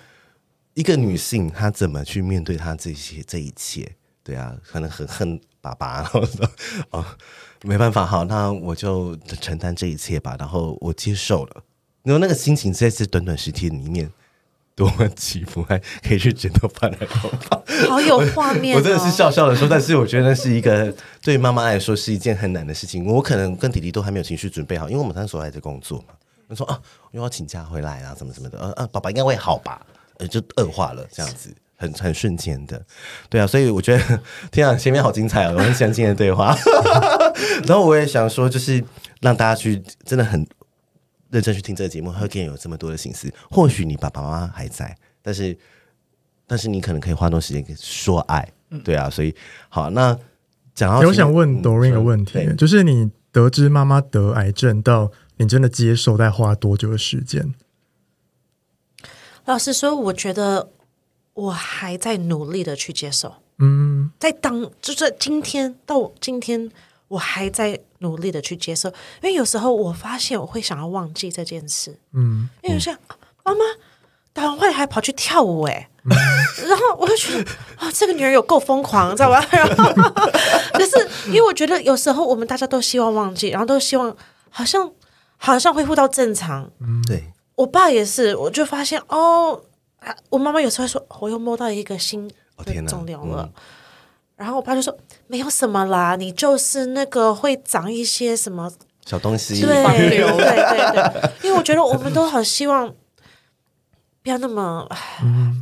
[0.74, 3.90] 一个女性，她怎么去面对她这些这一切？
[4.22, 6.48] 对啊，可能很恨爸爸，然后说
[6.90, 7.04] 哦，
[7.62, 10.36] 没办法，好，那我就承担这一切吧。
[10.38, 11.62] 然后我接受了，
[12.04, 14.10] 然后那个心情在这短短十天里面。
[14.80, 18.80] 多么起伏，还可以去剪头发、染头发，好有画面、哦我。
[18.80, 20.90] 我真的是笑笑的说，但是我觉得那是一个
[21.20, 23.04] 对妈妈来说是一件很难的事情。
[23.04, 26.14] 我可能跟弟弟都还没有情绪准备好，因为我们那时候还在工作嘛。
[26.48, 28.58] 他说啊，我又要请假回来啊，什么什么的。
[28.58, 29.84] 呃、啊、呃，爸爸应该会好吧？
[30.16, 32.82] 呃，就恶化了，这样子， 很很瞬间的。
[33.28, 36.56] 对啊，所以我觉得天啊，前面好精彩哦，我很喜欢今天的对话。
[37.68, 38.82] 然后我也想说，就是
[39.20, 40.46] 让大家去真的很。
[41.30, 43.32] 认真去听这个节目，会给你有这么多的心思。
[43.50, 45.56] 或许你爸爸妈妈还在，但是，
[46.46, 49.08] 但是你可能可以花多时间说爱，嗯、对啊。
[49.08, 49.34] 所以，
[49.68, 50.18] 好，那
[50.74, 57.54] 讲到，我想问 Doreen 一个问题，就是你得知妈妈得癌症到你真的接受，在花多久的时间？
[59.44, 60.70] 老实说，我觉得
[61.34, 63.34] 我还在努力的去接受。
[63.58, 66.70] 嗯，在当就是今天到今天。
[67.10, 68.88] 我还在努力的去接受，
[69.22, 72.96] 因为有时候我发现我会想要忘记这件事，嗯，因为像
[73.44, 73.60] 妈妈
[74.32, 76.10] 打完会还跑去跳舞，哎、嗯，
[76.68, 79.44] 然后我就觉得啊、哦，这个女人有够疯狂，知道吧？
[79.52, 84.16] 然后就是因为我觉得有时候我们大家都希望忘记，然后都希望
[84.48, 84.90] 好像
[85.36, 87.24] 好像恢复到正常，嗯，对，
[87.56, 89.62] 我爸也是，我就发现哦，
[90.30, 92.26] 我妈妈有时候会说，我又摸到一个新
[92.64, 93.42] 的肿瘤了。
[93.42, 93.50] 哦
[94.40, 94.96] 然后我爸就说
[95.28, 98.72] ：“没有什么啦，你就是那个会长一些什么
[99.04, 102.88] 小东西，对对对对， 因为我觉得我们都很希望
[104.22, 104.88] 不要那么，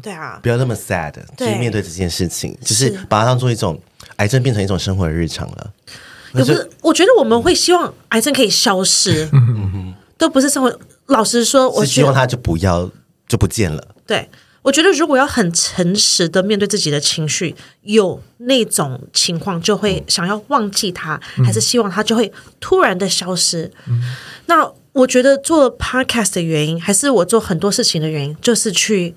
[0.00, 3.76] 对啊，不要那么 sad，就对是面对这件事情，就是把它当做一种
[4.18, 5.72] 癌症变成一种生活的日常了。
[6.34, 9.28] 也不是，我觉得我们会希望癌症可以消失，
[10.16, 10.78] 都不是生活。
[11.06, 12.88] 老实说，我希望它就不要
[13.26, 13.82] 就不见了。
[14.06, 14.28] 对，
[14.68, 23.72] 我觉得如果要很诚实的面对自己的情绪，有那种情况就会想要忘记他，嗯、还是希望他就会突然的消失。
[23.86, 24.02] 嗯、
[24.44, 29.14] 那我觉得做 podcast 的原因，还是我做很多事情的原因，就是去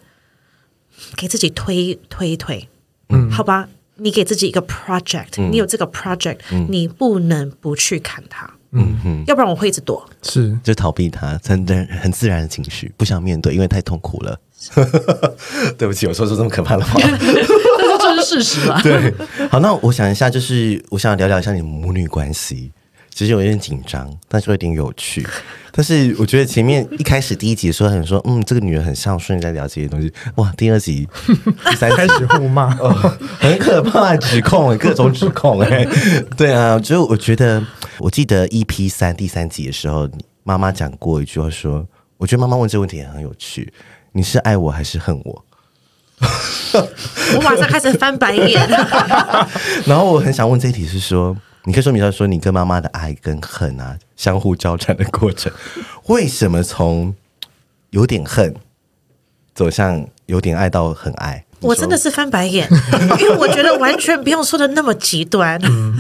[1.17, 2.69] 给自己推推一推。
[3.09, 8.49] 嗯，好吧，你给自己一个 project，、嗯、你有这个 project，、嗯、你不能不去看它。
[8.71, 8.97] 嗯。
[9.03, 10.57] 哼，要不然我会一直躲，是。
[10.63, 14.39] 就逃避它，真的很自然的情绪，不想面对，因为太痛苦了。
[15.77, 18.79] 对不起，我说出这么可怕的话， 这是事实吧？
[18.83, 19.13] 对，
[19.49, 22.71] 好，那我想一下，就是我想聊聊一下你母女关系。
[23.13, 25.27] 其实有一点紧张，但是有点有趣。
[25.73, 30.11] 但是我觉得前面一开始第一集的时候，很说，嗯，这个女人很孝顺，在聊这些东西。
[30.35, 31.05] 哇，第二集、
[31.69, 32.89] 第三集开始互骂，哦，
[33.37, 35.59] 很可怕的指控，各种指控。
[35.59, 35.85] 哎，
[36.37, 37.61] 对啊，就我觉得，
[37.99, 40.09] 我记得 EP 三第三集的时候，
[40.43, 41.85] 妈妈讲过一句话，说，
[42.17, 43.71] 我觉得妈妈问这个问题也很有趣，
[44.13, 45.45] 你是爱我还是恨我？
[47.35, 48.67] 我马上开始翻白眼。
[49.85, 51.35] 然后我很想问这一题是说。
[51.63, 55.51] 你可以说明一下，说你跟妈妈的爱跟恨啊，相互交缠的过程，
[56.07, 57.13] 为什么从
[57.91, 58.55] 有点恨
[59.53, 61.45] 走向有点爱到很爱？
[61.59, 62.67] 我真的是翻白眼，
[63.19, 65.61] 因为我觉得完全不用说的那么极端。
[65.63, 65.99] 嗯、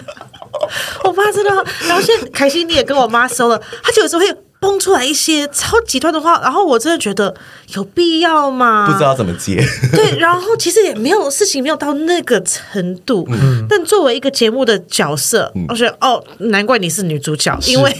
[1.05, 1.51] 我妈真的，
[1.87, 4.35] 然后现在凯西你也跟我妈说了，她就有时候会。
[4.61, 7.35] 蹦出来一些超极端的话，然后我真的觉得
[7.73, 8.85] 有必要吗？
[8.85, 9.59] 不知道怎么接。
[9.91, 17.91] 对，然后其实也没有事情没有到那个程度，嗯、但作为一个节目的角色，嗯、我觉得哦，难怪你是女主角， 因为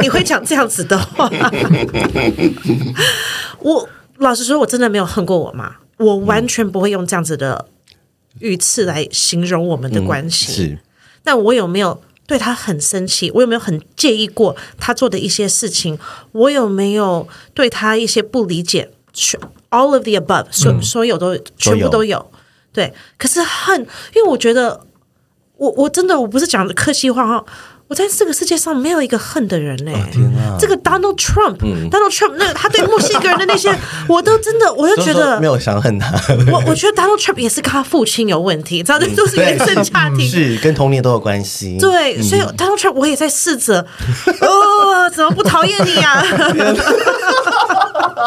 [0.00, 1.30] 你会讲这样子的话。
[3.60, 7.66] 我老实说，我真的没有恨过我妈，我完全不会用这样子的
[8.38, 10.52] 语词来形容我们的关系。
[10.52, 10.78] 嗯、是，
[11.22, 12.00] 但我有没有？
[12.28, 15.98] 对他很生气，我有没有很介意过他做的一些事情？
[16.32, 18.90] 我有没有对他一些不理解
[19.70, 22.30] ？All of the above，所、嗯、所有都全部都有。
[22.70, 23.80] 对，可是恨，
[24.14, 24.86] 因为我觉得
[25.56, 27.44] 我我真的我不是讲的客气话哈。
[27.88, 30.04] 我在这个世界上没有一个恨的人嘞、欸，哦
[30.38, 33.74] 啊、这个 Donald Trump，Donald、嗯、Trump 那个他对墨西哥人的那些，
[34.06, 36.12] 我都真的，我就觉得没有想恨他。
[36.52, 41.78] 我我觉得 Donald Trump 也是跟他父亲有问题，知道这、嗯、都是原生家庭， 是跟童年都有关系。
[41.80, 43.80] 对，所以 Donald Trump 我也在试着，
[44.42, 46.24] 哦，怎么不讨厌你呀、啊？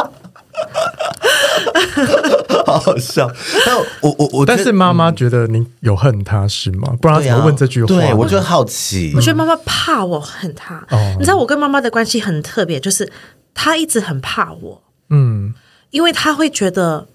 [2.65, 3.29] 好好笑，
[3.65, 6.95] 但我我我，但是妈妈觉得你有恨她是吗？
[7.01, 7.87] 不然她怎么问这句话？
[7.87, 9.11] 对，我就好奇。
[9.15, 10.75] 我觉得妈妈怕我恨她。
[10.89, 13.11] 哦，你知道我跟妈妈的关系很特别，就是
[13.53, 14.81] 她一直很怕我。
[15.09, 15.53] 嗯，
[15.89, 17.07] 因为她会觉得，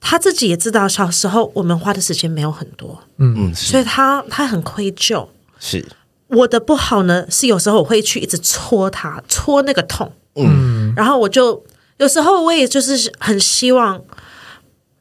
[0.00, 3.00] 她自己也知道小时候我们花的时间没有很多。
[3.18, 5.26] 嗯嗯，所以她她很愧疚。
[5.58, 5.84] 是
[6.28, 10.12] 我的不好呢，是有时候我会去一直戳她，戳那个痛。
[10.36, 11.64] 嗯，然后我就。
[11.98, 14.02] 有时候我也就是很希望，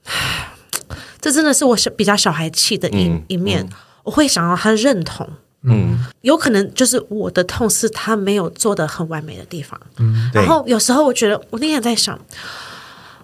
[1.19, 3.63] 这真的是我小比较小孩气的一、嗯、一面。
[3.63, 3.69] 嗯、
[4.03, 5.27] 我会想要他认同，
[5.63, 9.79] 嗯，有可能就是我的痛是他没有做的很完美的地方。
[9.97, 12.19] 嗯，然后有时候我觉得，我那天在想，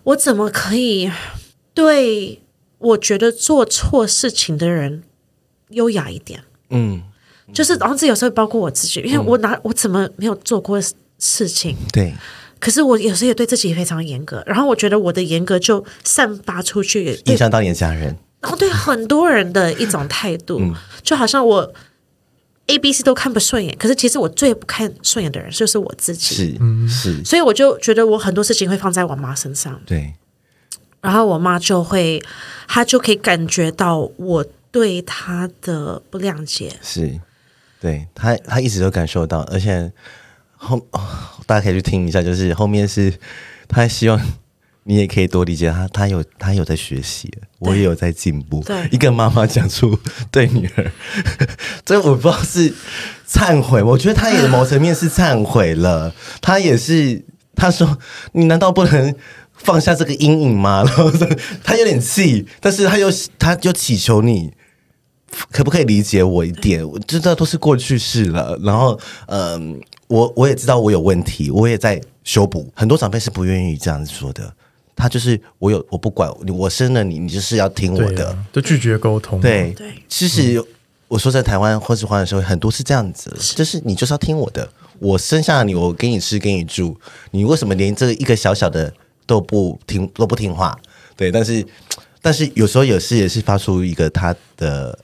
[0.03, 1.11] 我怎么可以
[1.73, 2.41] 对
[2.79, 5.03] 我觉得做错事情的人
[5.69, 6.43] 优雅一点？
[6.69, 7.03] 嗯，
[7.53, 10.81] 就是然后这有时候包括我自己，因为我哪我怎么没有做过
[11.19, 11.77] 事情？
[11.93, 12.15] 对。
[12.59, 21.73] 可是我有时候也对自己非常严格，然后我觉得我的严格就散发出去，影响到你的家人，然后对很多人的一种态度，嗯、就好像我
[22.67, 30.13] A、B、C 都看不顺眼，可是其实我最不看顺眼的人就是我自己，是是，所以我就觉得我很多事情会放在我妈身上，对，
[30.99, 32.21] 然后我妈就会，
[32.67, 37.19] 她就可以感觉到我对她的不谅解，是，
[37.79, 39.89] 对她，她一直都感受到，而且。
[40.59, 41.01] 后哦，
[41.47, 43.13] 大家可以去听一下，就是后面是，
[43.67, 44.19] 他希望
[44.83, 48.61] 你也可以多理解他，他有他有在学习，我也有在进步。
[48.65, 49.97] 对，一个妈妈讲出
[50.29, 50.91] 对女儿，
[51.85, 52.73] 这我不知道是
[53.27, 56.13] 忏悔，我觉得他也某层面是忏悔了。
[56.41, 57.23] 他也是
[57.55, 57.97] 他说，
[58.33, 59.15] 你难道不能
[59.53, 60.83] 放下这个阴影吗？
[60.85, 61.11] 然后
[61.63, 64.51] 他有点气，但是他又他就祈求你。
[65.51, 66.83] 可不可以理解我一点？
[66.83, 68.57] 我知道都是过去式了。
[68.63, 72.67] 然后，嗯、呃，我我也知道我有问题，我也在修补。
[72.75, 74.53] 很多长辈是不愿意这样子说的。
[74.95, 79.39] 他就是我有，我不管，我生了你，你就是要听我的，就拒绝沟通。
[79.39, 80.61] 对对，其实
[81.07, 84.67] 我说在台湾或是华人社会，很多是这样子，就是你就是要听我的，
[84.99, 86.97] 我生下你，我给你吃给你住，
[87.31, 88.93] 你为什么连这一个小小的
[89.25, 90.77] 都不听都不听话？
[91.15, 91.65] 对，但是
[92.21, 94.99] 但是有时候有时也是发出一个他的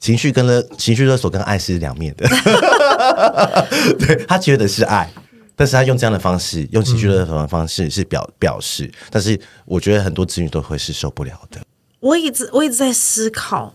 [0.00, 2.26] 情绪跟勒情绪勒索跟爱是两面的，
[4.00, 5.08] 对，他觉得是爱。
[5.54, 11.60] 但是他用这样的方式，用情绪勒索的方式是表表示，但是我觉得很多子女都会是受不了的。
[12.00, 13.74] 我一直我一直在思考，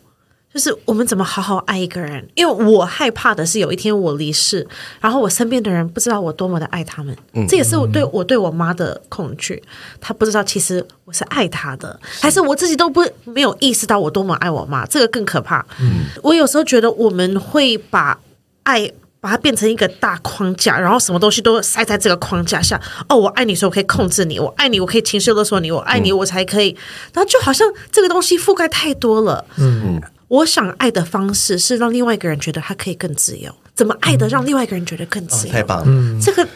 [0.56, 2.26] 就是我们怎么好好爱一个人？
[2.34, 4.66] 因为我害怕的是有一天我离世，
[5.02, 7.14] 然后我身边的人不知道我多么的爱他们。
[7.34, 9.62] 嗯，这也是我对我对我妈的恐惧，
[10.00, 15.60] 她不知道其实我是爱她的，还是我自己都不没有意识到我多么爱我妈，这个更可怕。
[15.82, 18.18] 嗯，我有时候觉得我们会把
[18.64, 18.90] 爱。
[19.22, 22.80] 把它变成一个大框架，然后什么东西都塞在这个框架下。
[23.10, 26.70] 哦，我爱你，所以我可以控制你；我爱你，我可以情绪勒索你；我爱你，我才可以。
[26.70, 26.78] 嗯、
[27.16, 29.44] 然后就好像这个东西覆盖太多了。
[29.58, 30.02] 嗯嗯。
[30.28, 33.54] 我想爱的方式是让另外一个人觉得他可以更自由。
[33.74, 35.52] 怎么爱的让另外一个人觉得更自由？
[35.52, 35.86] 哦、太棒了！
[35.88, 36.48] 嗯、这个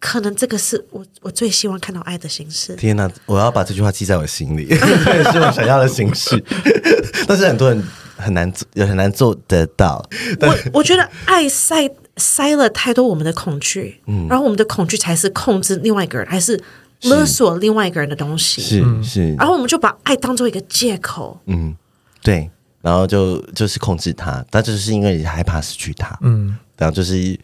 [0.00, 2.74] 可能这个是我我最希望看到爱的形式。
[2.76, 4.76] 天哪，我要把这句话记在我心里，这
[5.16, 6.42] 也是我想要的形式。
[7.26, 7.82] 但是很多人。
[8.20, 10.04] 很难做，也很难做得到。
[10.40, 16.60] 我我觉得爱塞塞了太多我们的恐惧，嗯，然后我们的恐惧才是控制另外一个人，还是
[17.02, 19.34] 勒索另外一个人的东西，是是。
[19.34, 21.76] 然后我们就把爱当做一个借口，嗯，
[22.20, 27.38] 对，然后就就是控制他，但就是因为你害怕失去他，嗯，然后就是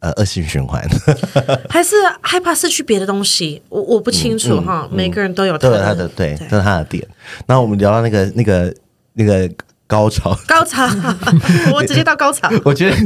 [0.00, 0.86] 呃恶性循环，
[1.68, 7.06] 还是害怕失去别的东西，我我不清楚哈，每个人都有都有他的对，都有他的点。
[7.46, 8.74] 然后我们聊到那个那个
[9.14, 9.50] 那个。
[9.90, 10.88] 高潮，高潮，
[11.74, 12.48] 我直接到高潮。
[12.64, 12.96] 我觉得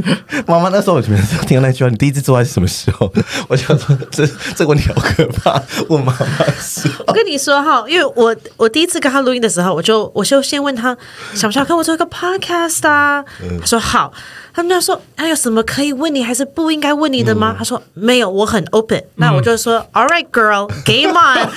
[0.45, 1.17] 妈妈那时候，我觉得
[1.47, 3.11] 听到那句话，你第一次做爱是什么时候？
[3.49, 5.59] 我想说，这这个问题好可怕。
[5.89, 10.95] 问妈妈说，我跟你说哈，因为我我第一次跟他录音的时候，我就我就先问他，
[11.33, 13.25] 想不想跟我做一个 podcast 啊？
[13.41, 14.13] 嗯、他说好。
[14.53, 17.51] 他们就说，还有什么可以问你，还是不应该问你的吗？
[17.53, 18.97] 嗯、他说没有，我很 open。
[18.99, 21.49] 嗯、那我就说，All right, girl, game on。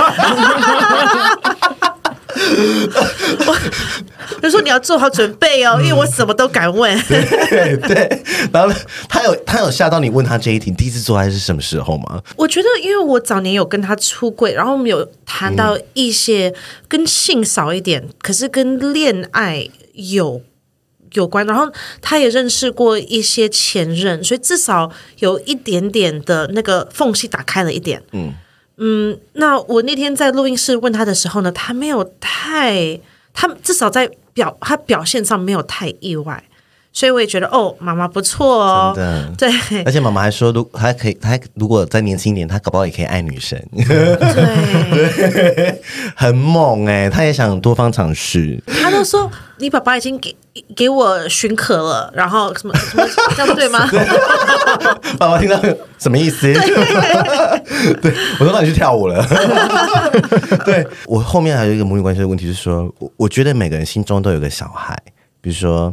[4.37, 6.97] 我就说你要做好准备哦，因为我什么都敢问。
[7.09, 8.75] 对对，然后
[9.09, 12.23] 他有他有吓到你问他这一题，第一次做爱是什么时候吗？
[12.37, 16.55] 我觉得，因为我早年有跟他出柜，然后我们有谈到一些
[16.87, 20.43] 跟性少一点，可是跟恋爱有
[21.15, 28.03] 有关，然后他也认识过一些前任，所以至少有一点点的那个缝隙打开了一点。
[28.13, 28.35] 嗯。
[28.79, 33.01] 嗯，那我那天在录音室问他的时候呢，他没有太，
[33.35, 36.45] 他至少在表他表现上没有太意外，
[36.99, 38.93] 所以我也觉得哦，妈妈不错哦，
[39.39, 39.49] 对，
[39.85, 43.57] 而且妈妈还说，如还可以，他如果再年轻一点，她搞不好也可以爱女生，
[43.87, 45.81] 对，
[46.17, 49.31] 很猛哎，她也想多方尝试，她都说。
[49.61, 50.37] 你爸爸已经给
[50.77, 53.05] 给我许可了，然后什么什么
[53.37, 53.89] 这样对吗？
[55.19, 55.61] 爸爸听到
[55.99, 56.53] 什么意思？
[56.53, 56.55] 对，
[58.01, 59.25] 对，我都让你去跳舞了。
[60.65, 64.97] 对，我后面还有一个母女关系的问题，是说，我我觉得每个人心中都有个小孩，
[65.41, 65.93] 比如说，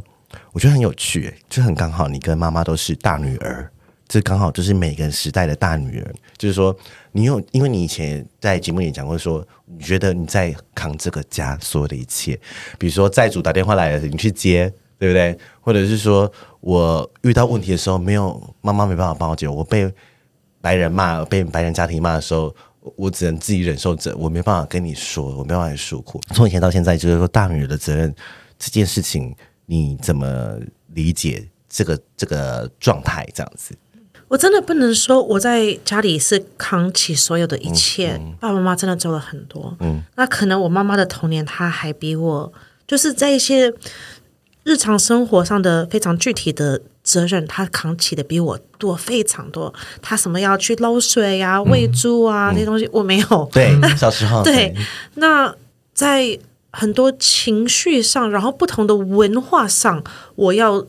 [0.56, 3.70] 我觉得很有趣，就很刚好，你跟妈妈都是大女儿。
[4.08, 6.74] 这刚好就是每个时代的大女人，就是说，
[7.12, 12.40] 你有，因为你以前在节目里讲过说，你觉得你在扛这个家所有的一切，
[12.80, 15.38] 比如说债主打电话来了，你去接，对不对？
[15.60, 19.94] 或者是说我遇到问题的时候，没有妈妈没办法帮我解决，我被
[20.62, 22.56] 白人骂，被白人家庭骂的时候，
[22.96, 26.22] 我只能自己忍受着，我没办法跟你说，我没办法诉苦。
[26.34, 28.16] 从以前到现在，就是说大女儿的责任
[28.58, 30.58] 这件事情，你怎么
[30.94, 33.28] 理解这个这个状态？
[33.34, 33.76] 这样子。
[34.28, 39.78] 我真的不能说我在家里是扛起所有的一切，嗯嗯、爸爸妈妈真的做了很多。
[39.80, 42.52] 嗯，那可能我妈妈的童年，她还比我
[42.88, 43.72] 就是在一些
[44.64, 49.72] 日常生活上的非常具体的责任，她扛起的比我多非常多。
[50.02, 53.50] 她什么要去捞水呀、啊、喂猪啊那些、嗯、东西，我没有。
[53.54, 54.44] 对， 小时候。
[54.44, 54.74] 对
[55.14, 55.56] 那
[55.94, 56.38] 在
[56.76, 60.04] 很多情绪上，然后不同的文化上，
[60.36, 60.86] 我要。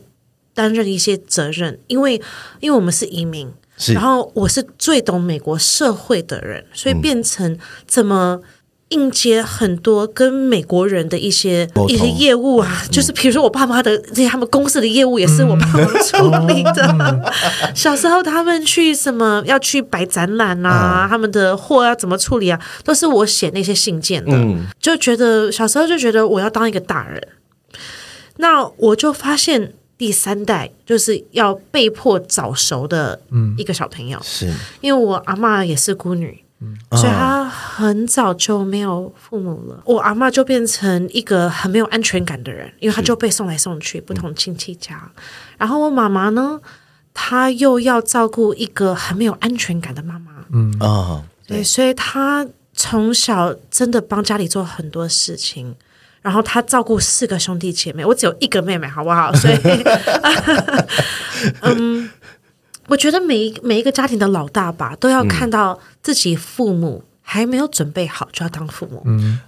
[0.57, 2.19] 担任一些责任，因为
[2.61, 3.47] 因为我们是移民，
[3.77, 8.41] 是然后我是最懂美国社会的人，所以变成怎么
[8.89, 16.95] 应接很多跟美国人的一些一些业务啊，嗯、就是比如说我爸妈的这些他们公司的业务也是我爸妈处理的。
[16.99, 17.21] 嗯、
[17.75, 24.31] 小时候他们去什么要去摆展览啊，嗯、他们的货要怎么处理啊，都是我写那些信件的。
[24.31, 27.21] 嗯、就觉得小时候就觉得我要当一个大人，
[28.37, 29.73] 那我就发现。
[29.99, 33.19] 第三代就是要被迫早熟的
[33.57, 34.53] 一个小朋友，嗯、是。
[34.79, 36.43] 因为我阿嬷也是孤女，
[36.91, 39.79] 所以他很早就没有父母了。
[39.85, 45.11] 我阿嬷就变成一个很没有安全感的人，因为他就被送来送去不同亲戚家。
[45.57, 46.59] 然后我妈妈呢，
[47.13, 50.31] 她又要照顾一个很没有安全感的妈妈。
[50.51, 55.75] 嗯啊，对，所以她从小真的帮家里做很多事情。
[56.23, 59.31] 然后她照顾四个兄弟姐妹，我只有一个妹妹，好不好？
[59.33, 59.57] 所以，
[61.61, 62.09] 嗯。
[62.87, 69.01] 我觉得每一每一个家庭的老大吧，都要看到自己父母还没有准备好，就要当父母。
[69.05, 69.39] 嗯。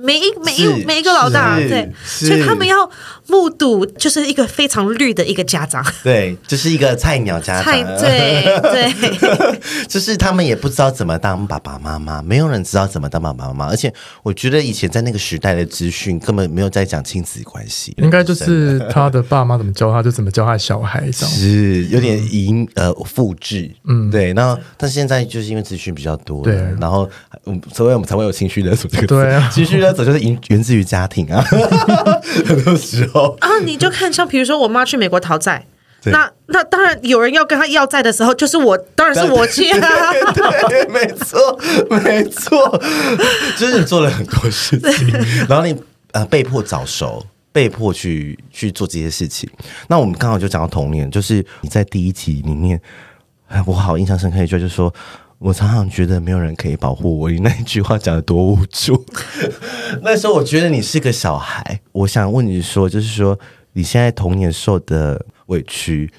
[0.00, 2.88] 每一每一每一个老大，对，所以他们要
[3.26, 13.92] 目睹，就是一个非常绿的一个家长， 对，就是一个菜鸟家长，对 对，就是他们也不知道怎么当爸爸妈妈，没有人知道怎么当爸爸妈妈，而且
[14.22, 27.10] 我觉得以前在那个时代的资讯根本没有在讲亲子关系，应该就是他的爸妈怎么教他，就怎么教他小孩，是有点影呃复制，嗯，对，那但现在就是因为资讯比较多，对，然后
[27.46, 29.96] 嗯，所以我们才会有情绪勒索这个对啊，情绪勒。
[29.96, 31.42] 这就是源源自于家庭啊，
[32.46, 35.66] 很多时候啊，你就看像比如说我妈去美国讨债，
[36.04, 40.12] 那那当然有人要跟她要债的时候，就是我，当然是我借啊，
[40.68, 41.60] 对，没错，
[41.90, 42.80] 没错，
[43.58, 45.08] 就是你做了很多事情，
[45.48, 45.76] 然后你
[46.12, 49.48] 呃被迫早熟，被迫去去做这些事情。
[49.88, 52.80] 那我们刚好就讲到童年，就是你在第一集里面，
[53.66, 54.92] 我好印象深刻一句就是说。
[55.38, 59.04] 我常常觉得没有人可以保护我，你那一句话讲的多无助。
[60.02, 63.38] 那时候我觉得你是个小孩，我想问你说，就是说
[63.72, 66.12] 你现在童年受的委屈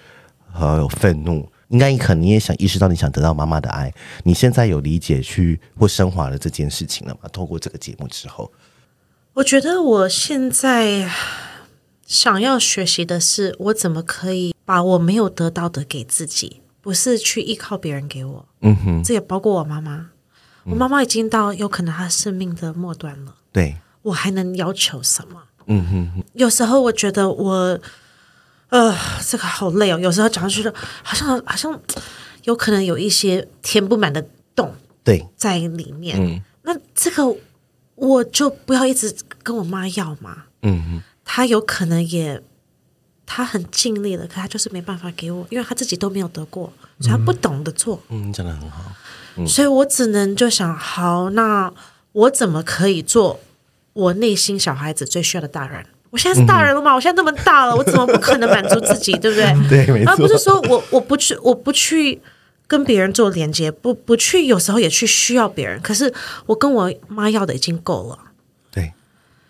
[0.50, 3.94] 和有愤怒，应该可能你也想意识到你想得到妈妈的爱。
[4.24, 7.30] 你现在有理解去或升华了这件事情了吗？
[7.34, 8.50] 透过这个节目之后，
[9.34, 11.12] 我觉得我现在
[12.06, 16.59] 想要学习的是，我怎么可以把我没有得到的给自己。
[16.82, 20.10] 不是去依靠别人给我，嗯哼，这也包括我妈妈。
[20.66, 25.42] 我妈妈已经到有可能她生命的末端了，对，我还能要求什么？
[25.66, 27.80] 嗯哼，有时候我觉得我，
[28.70, 30.00] 呃，这个好累哦。
[30.00, 30.74] 有时候讲觉得
[31.04, 31.80] 好像好像
[32.44, 34.24] 有可能有一些填不满的
[34.56, 34.74] 洞，
[35.04, 36.18] 对，在里面。
[36.20, 37.36] 嗯，那这个
[37.96, 40.44] 我就不要一直跟我妈要嘛。
[40.62, 42.42] 嗯哼，她有可能也。
[43.32, 48.02] 他很尽力了，可他就是没办法给我，因为他自己都没有得过，所以他不懂得做。
[48.10, 48.92] 嗯，讲的很好。
[49.38, 51.72] 嗯，所以我只能就想，好，那
[52.14, 53.40] 我怎么可以做
[53.94, 55.86] 我内心小孩子最需要的大人？
[56.10, 56.92] 我现在是大人了嘛？
[56.92, 59.14] 嗯，我现在那么大了，我怎么不可能满足自己？
[59.22, 59.86] 对不对？
[59.86, 60.12] 对，没错。
[60.12, 62.20] 而不是说我我不去，我不去
[62.66, 65.80] 跟别人做连接，不不去，有时候也去需要别人。
[65.82, 66.12] 可是
[66.48, 68.18] 我跟我妈要的已经够了。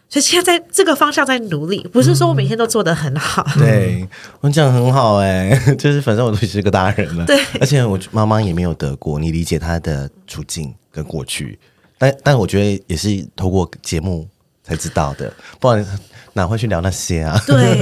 [0.09, 3.45] 所以现在在这个方向在努力，不是说我每天都做得很好。
[3.57, 4.09] 嗯、对
[4.41, 7.25] 我讲很好哎、欸， 就是反正我都是个大人了。
[7.25, 11.59] 对，而且我妈妈也没有得过，你理解她的处境跟过去，
[11.99, 14.27] 但但我觉得也是透过节目
[14.63, 15.85] 才知道的，不然
[16.33, 17.39] 哪会去聊那些啊？
[17.45, 17.77] 对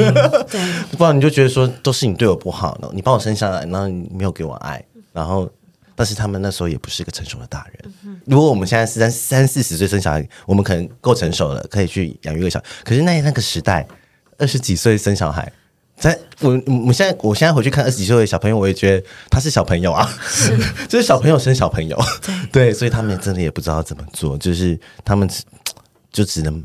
[0.49, 0.61] 对，
[0.97, 5.49] 不然你就觉得说都是你对我不好呢，你把我生下来，然后你没有给我爱，然后。
[5.97, 7.91] 但是他们那时候也不是一个成熟的大人。
[8.27, 12.65] 如果我们现在是三三四十岁生小孩，我们可能够成熟了，可以去养育一个小孩。
[12.83, 13.87] 可是那那个时代，
[14.37, 15.51] 二十几岁生小孩，
[15.97, 16.51] 在我
[16.85, 20.55] 我现在我现在回去看二十几岁的小朋友，我也觉得他是小朋友啊，是
[20.87, 21.99] 就是小朋友生小朋友。
[22.51, 25.41] 对，所以他们真的也不知道怎么做，就是他们只
[26.11, 26.63] 就只能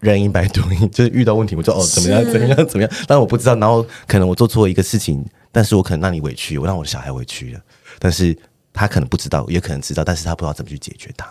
[0.00, 0.60] 任一百度，
[0.92, 7.60] 就是遇到问题我就哦怎么样怎么样怎么样，但我不知道，然后可能我做错一个事情，但是我可能让你委屈，我让我的小孩委屈了。
[8.04, 8.36] 但是
[8.70, 11.26] 他可能不知道，也可能知道，但是他不知道怎么去解决它。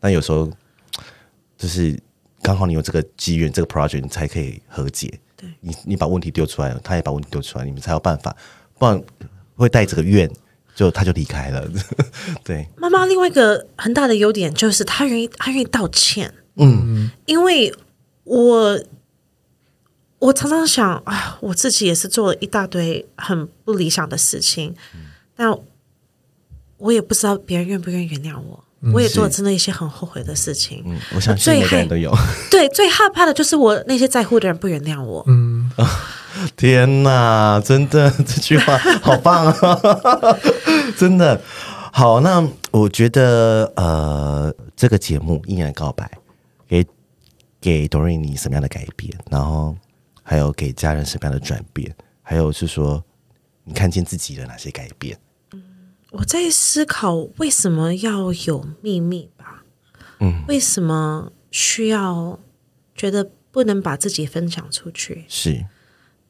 [0.00, 0.50] 但有时候
[1.58, 2.00] 就是
[2.40, 5.20] 刚好你有这个机缘，这个 project，你才可以和解。
[5.36, 8.34] 对，你你把问题丢出来了，他也把问题丢出来，你们才有办法，
[8.78, 8.98] 不然
[9.54, 10.26] 会带着个怨，
[10.74, 11.68] 就他就离开了。
[12.42, 16.32] 对，妈妈另外一个很大的优点就是她愿意，她愿意道歉。
[16.54, 17.70] 嗯，因为
[18.22, 18.82] 我
[20.20, 25.54] 我常常想啊，我自己也是做了一大堆很不理想的事情，嗯、但。
[26.78, 30.82] 我也不知道别人愿不愿意原谅我，嗯、我也做了真的一些很后悔的事情。
[30.86, 32.14] 嗯，我相信每个人都有。
[32.50, 35.24] 对，最害怕的就是我那些在乎的人不原谅我。
[35.26, 35.70] 嗯，
[36.56, 40.38] 天哪，真的这句话好棒啊！
[40.98, 41.40] 真的
[41.92, 42.20] 好。
[42.20, 46.04] 那我觉得，呃，这个节目《一年告白》
[46.68, 46.84] 给
[47.60, 49.12] 给 Doreen 你什么样的改变？
[49.30, 49.76] 然后
[50.22, 51.94] 还有给家人什么样的转变？
[52.22, 53.02] 还有是说
[53.64, 55.16] 你看见自己的哪些改变？
[56.16, 59.64] 我在思考为什么要有秘密吧？
[60.20, 62.38] 嗯，为什么需要
[62.94, 65.24] 觉得不能把自己分享出去？
[65.28, 65.64] 是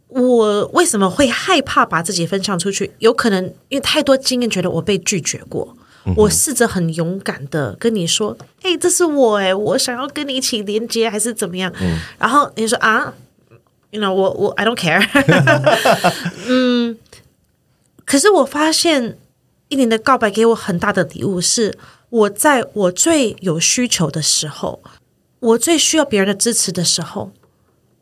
[0.09, 2.93] 我为什么会害怕把自己分享出去？
[2.99, 5.77] 有可能因为太多经验，觉得我被拒绝过，
[6.17, 11.71] 我试着很勇敢的跟你说，哎、欸，这是我哎，我想要跟你一起连接，还是怎么样？
[11.83, 13.13] 嗯、然后你说啊
[13.91, 15.05] ，you know，我我 I don't care，
[16.49, 16.97] 嗯，
[18.07, 19.19] 可是我发现
[19.75, 21.77] 一年的告白给我很大的礼物，是
[22.11, 24.81] 我在我最有需求的时候，
[25.41, 27.33] 我最需要别人的支持的时候，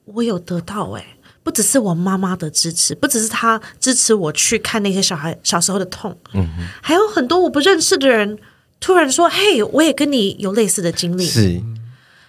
[0.05, 1.17] 我有得到哎。
[1.45, 6.49] 不只是我妈妈的支持，不只是她支持我去看那些小孩小时候的痛，嗯，
[6.81, 8.39] 还有很多我不认识的人
[8.79, 11.61] 突然说：“嘿，我也跟你有类似的经历。”是，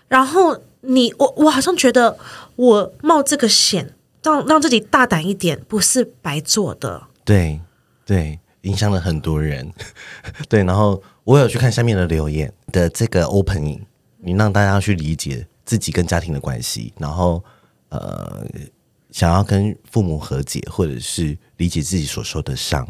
[0.07, 2.17] 然后你我我好像觉得
[2.55, 7.03] 我冒这个险，让让自己大胆一点，不是白做的。
[7.23, 7.61] 对
[8.07, 9.71] 对，影响了很多人。
[10.49, 13.79] 对，然后我有去看下面的留言的这个 opening，
[14.17, 17.41] 你让大家去理解自己跟家庭的关系，然后
[17.87, 18.45] 呃。
[19.11, 22.83] 想要跟父母和解，或者是理解自己所受的伤，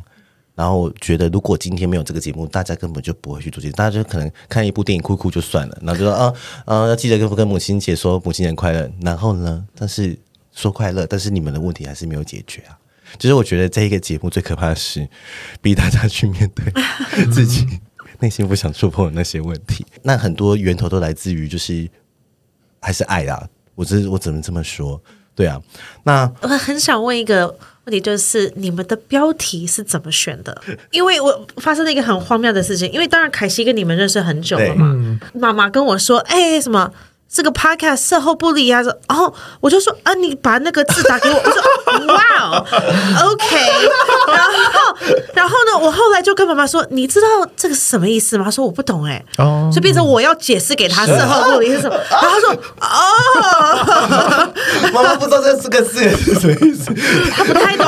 [0.55, 8.89] 然后我觉得，如果今天没有这个节目，大家根本就不会去做这些，大家就可能看一部电影哭哭就算了，然后就说啊啊，要记得跟跟母亲节说母亲节快乐。
[9.01, 10.17] 然后呢，但是
[10.53, 12.79] 说快乐，但是你们的问题还是没有解决啊。
[13.17, 15.07] 就是我觉得这一个节目最可怕的是
[15.61, 16.65] 逼大家去面对
[17.31, 17.67] 自己
[18.19, 19.85] 内心不想触碰的那些问题。
[20.01, 21.89] 那很多源头都来自于就是
[22.79, 25.01] 还是爱啊，我这我只能这么说？
[25.35, 25.59] 对啊，
[26.03, 27.47] 那我很想问一个
[27.85, 30.61] 问题，就是你们的标题是怎么选的？
[30.91, 36.93] 因为我发生了一个很荒谬的事情，因为当然凯西跟你们认识很久了嘛，妈妈跟我说，哎，什么？
[37.33, 38.79] 这个 podcast 售后不理啊，
[39.09, 41.61] 然后我就说啊，你把那个字打给我， 我说
[42.13, 42.63] 哇哦
[43.25, 43.55] ，OK，
[44.27, 44.51] 然后
[45.33, 47.27] 然后呢，我后来就跟妈妈说，你知道
[47.57, 48.45] 这个是什么意思吗？
[48.45, 54.53] 她说我不懂哎，哦，所以变成我要解释给他售后不理是什么， 然后他说哦，
[54.93, 56.93] 妈妈不知道这四个字是什么意思，
[57.31, 57.85] 他不太懂。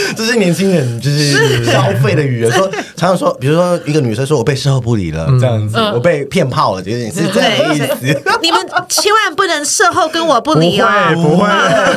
[0.16, 8.22] 这是年轻人就是消费的语言，说常常说，比如说一个女生说我被售后不理了，这样子，我被骗炮了，觉得你是这样的意思。
[8.42, 11.46] 你们千万不能售后跟我不理哦，不会，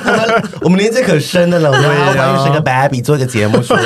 [0.61, 3.83] 我们年纪可深的了，我们欢迎是个 baby 做一个节目出来。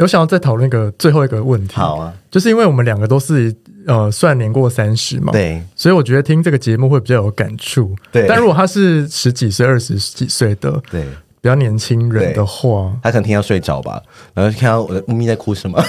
[0.00, 3.54] 我想要再讨论一个最后一个问题，好啊，就是因为我们两个都是
[3.86, 8.26] 呃算年过三十嘛，对，所以我觉得听这个节目会比较有感触，对。
[8.28, 11.04] 但如果他是十几岁、二十几岁的，对。
[11.48, 14.02] 比较年轻人的话，他可能听到睡着吧，
[14.34, 15.82] 然后看到我的咪咪在哭什么？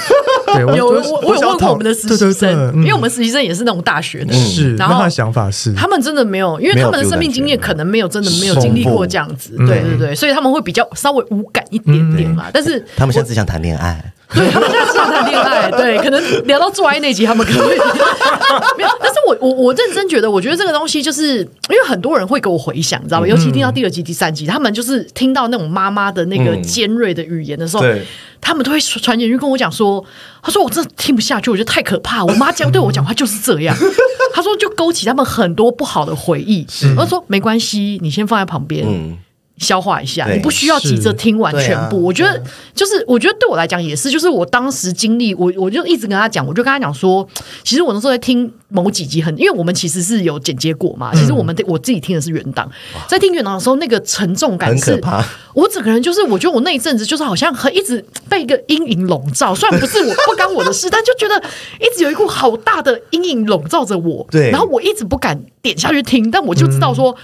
[0.54, 4.78] 对，我有我，我，有问过我们的实习生，嗯、因为我们实习生也是那种大学的，是、嗯。
[4.78, 12.46] 然后他的想法是，他们真的没有，因为他们的生命经验可能没有真的没有经历过这样子，对对对，所以他们会比较稍微无感一点点嘛。
[12.54, 14.02] 但是他们现在只想谈恋爱。
[14.36, 17.76] 对，他们现在是想谈恋爱，对，可能聊到做爱那集，他们可能会
[18.78, 18.90] 没有。
[19.00, 23.28] 但是我我我认真觉得，我觉得这个东西就是因为很多人会给我回想，你知道吗？
[23.28, 28.00] 尤其听到第二集、第三集，他们就是听到那种妈妈的那个尖锐的语言的时候，嗯、
[28.40, 30.06] 他们都会传简讯跟我讲说
[30.44, 32.24] ：“他说我真的听不下去，我觉得太可怕。
[32.24, 33.76] 我妈讲对我讲话就是这样。
[34.32, 36.68] ”他说就勾起他们很多不好的回忆。
[36.96, 38.86] 我说没关系，你先放在旁边。
[38.88, 39.18] 嗯
[39.60, 42.02] 消化一下，你不需要急着听完全部。
[42.02, 42.42] 我觉得
[42.74, 47.28] 就是，我觉得对我来讲也是，就是我当时经历，我我就一直跟他讲，我就跟他讲说，
[47.64, 52.70] 其实我那时候在听某几集很，因为我们其实是有剪接过嘛，其实我们我自己听的是原档，
[53.08, 55.00] 在听原档的时候，那个沉重感是，
[55.54, 61.36] 我整个人就是，我觉得我那一阵子就是好像很一直被一个阴影笼罩，虽然不是我 不干我的事，但就觉得
[61.80, 67.16] 一直有一股好大的阴影笼罩着我，对，然后我一直不敢点下去听，但我就知道说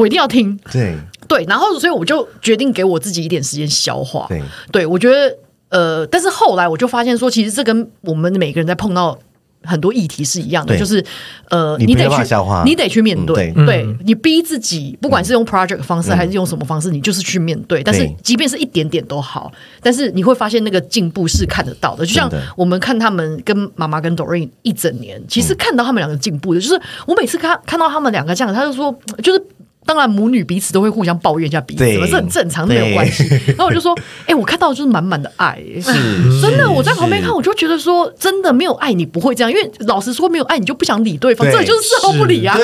[0.00, 0.96] 我一定要听，对。
[1.28, 4.26] 对，然后所以我就决定给我自己一点时间消化。
[4.28, 4.42] 对，
[4.72, 5.32] 对我觉得
[5.68, 9.16] 呃，但是后来我就发现说，其实这跟我们每个人在碰到
[9.62, 11.04] 很多议题是一样的，就是
[11.50, 13.52] 呃，你得去消化，你得去面对。
[13.64, 17.80] 对，你逼自己，不管是用 project 方式还是用什么方式，你就是去面对。
[17.84, 22.04] 但是即便是一点点都好，但是你会发现那个进步是看得到的。
[22.04, 28.92] 就像我们看他们跟妈妈跟 Doreen 一整年，其实看到他们两个进步的，就是我每次看看到他们两个这样，他就说
[29.22, 29.40] 就是。
[29.86, 33.26] 当然，母女彼此都会互相抱怨一下彼此，这很正常，没有关系。
[33.56, 36.70] 然后我就说：“哎、欸，我看到就是满满的爱，是真的。
[36.70, 42.56] 我在旁边看，我就觉得说，真的没有爱你不会这样，因为老实说，没有爱你就不想理对方，对这就是事后不理啊。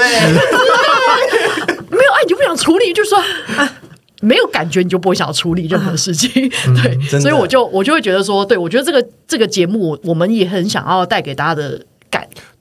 [1.91, 3.19] 没有爱你就不想处理，就是说
[3.57, 3.73] 啊，
[4.21, 6.31] 没有感觉你就不会想要处理任何事情。
[6.83, 11.87] 对，所以我就我就会觉得说，对我觉得这个这个节目，我们也很想要带给大家的感。”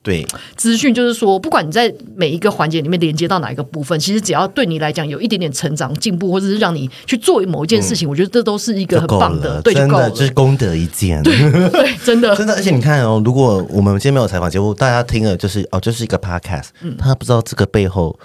[0.05, 0.23] 对，
[0.55, 11.23] 资讯就是说，不管你在每一个环节里面连接到哪一个部分，其实只要对你来讲有一点点成长进步，或者是让你去做某一件事情，嗯、我觉得这都是一个很棒的，对，真的就是功德一件。
[11.23, 11.33] 对，
[11.71, 12.53] 对，真的，真的。
[12.53, 18.15] 而且你看哦，如果我们今天没有采访节目，大家听了就是哦，就是一个 podcast，嗯，他不知道这个背后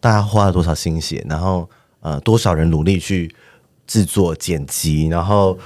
[0.00, 1.66] 大家花了多少心血，然后
[2.00, 3.34] 呃，多少人努力去
[3.86, 5.58] 制作剪辑，然后。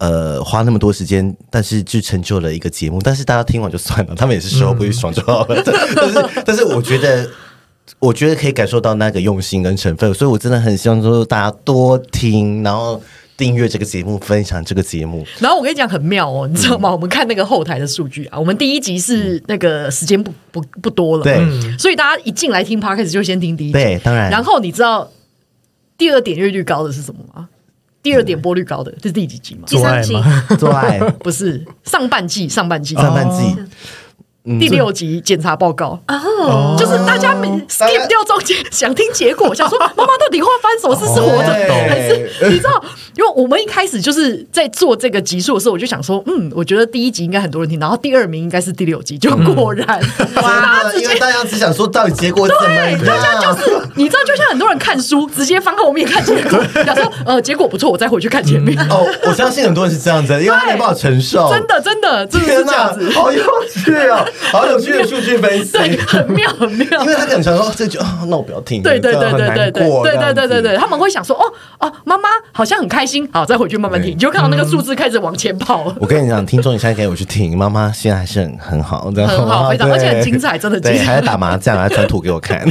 [0.00, 2.98] 呃花那么多时间，但是就成就了一个节目。
[3.00, 5.54] 但是大家听完就算了，他们也是时候不会爽就好了。
[5.54, 5.62] 嗯、
[5.94, 7.30] 但是但是我觉得，
[8.00, 13.00] 我觉得可以感受到那个用心跟成分，所以我真的很希望说大家多听，然后。
[13.40, 15.26] 订阅这个节目，分享这个节目。
[15.38, 16.90] 然后我跟你讲很妙哦，你知道吗？
[16.90, 21.42] 嗯、我们看那个后台的数据啊，我们第一集是那个时间不不不多了，对，
[21.78, 24.30] 所以大家一进来听 Podcast 就先听第一集，对，当然。
[24.30, 25.10] 然后你知道
[25.96, 27.48] 第二点阅率高的是什么吗？
[28.02, 29.62] 第二点播率高的这是第几集嘛？
[29.66, 30.14] 第三季，
[30.58, 30.98] 做爱。
[31.20, 33.56] 不是上半季，上半季，上半季。
[34.58, 41.04] 第六集检查报告哦，就是大家没 skip 掉中间想听结果，想说 妈妈到底会发生什么事？
[41.14, 42.82] 是活着还是你知道？
[43.16, 49.86] 因为我们一开始就是在做这个集数的时候，我就想说，嗯，我觉得第一集应该很多人听，然后第二名应该是第六集，就果然
[50.36, 52.98] 哇，因为大家只想说到底结果怎么样？
[53.04, 58.78] 大家就是你知道，就像很多人看书，直接翻后面看结果， 想说呃结果不错，我再回去看前面。
[58.88, 61.50] 哦，我相信很多人是这样子，因为他没办法承受。
[61.50, 64.26] 真的，真的，真的是这样子，好有趣哦。
[64.50, 66.86] 好有趣的数据分析，很妙很妙。
[67.02, 68.82] 因为他可能想说，这就那我不要听。
[68.82, 75.92] 对对对对对对对对对对对，他们会想说，哦哦，妈妈好像很开心，好，再回去慢慢听，你就看到那个数字开始往前跑。
[76.00, 82.60] 我跟你讲，听众，你现在可以回去听，妈妈现在还是很很好，很好，非常而且很精彩，真的精彩，还在打麻将，还传图给我看。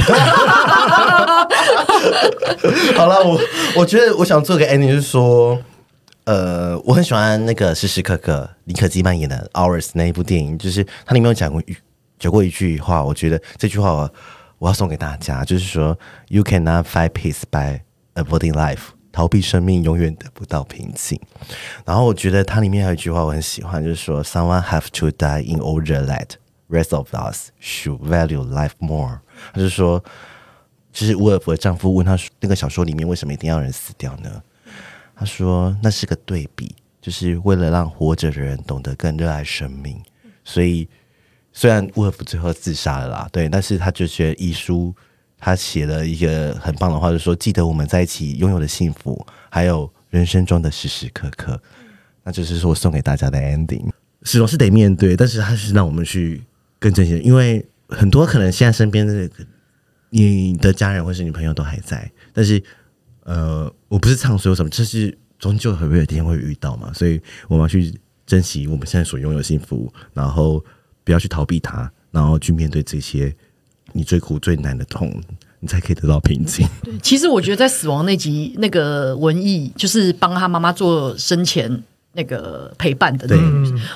[2.96, 3.40] 好了，我
[3.76, 5.58] 我觉得我想做个 ending，就是说。
[6.24, 11.62] 呃，我很喜欢那个时时刻刻妮可基扮演的《Hours》那一部电影，就是它里面有讲过
[12.18, 14.12] 讲过一句话，我觉得这句话我
[14.58, 15.98] 我要送给大家，就是说
[16.28, 17.80] “You cannot fight peace by
[18.14, 21.18] avoiding life”，逃避生命永远得不到平静。
[21.84, 26.32] 然后我觉得它里面还有一句话我很喜欢，就是说 “Someone have to die in order that
[26.68, 29.20] rest of us should value life more”。
[29.52, 30.04] 他就说，
[30.92, 34.42] 就是伍尔夫的丈夫问他那个小说里面为什么一定要人死掉呢？
[35.20, 40.00] 他说：“那是个对比，就是为了让活着的人懂得更热爱生命。
[40.46, 40.88] 所以，
[41.52, 44.94] 虽然伍尔夫最后自杀了啦，对，但是他就觉得遗书，
[45.36, 51.60] 他写了一个很棒的话，就说记得我们在一起拥有的幸福，还有人生中的时时刻刻。
[52.24, 53.90] 那就是说我送给大家的 ending。
[54.22, 56.42] 始终是得面对，但是他是让我们去
[56.78, 59.28] 更珍惜，因为很多可能现在身边的
[60.08, 62.64] 你的家人或是女朋友都还在，但是。”
[63.30, 67.94] 呃，我不是唱所有什么，就是终究会有一天会遇到嘛，所以我们要去
[68.26, 70.64] 珍惜我们现在所拥有幸福，然后
[71.04, 73.32] 不要去逃避它，然后去面对这些
[73.92, 75.14] 你最苦最难的痛，
[75.60, 76.66] 你才可以得到平静。
[76.82, 81.84] 对，其实我觉得在死亡那集，那个文艺就是帮他妈妈做生前。
[82.12, 83.38] 那个陪伴的，对，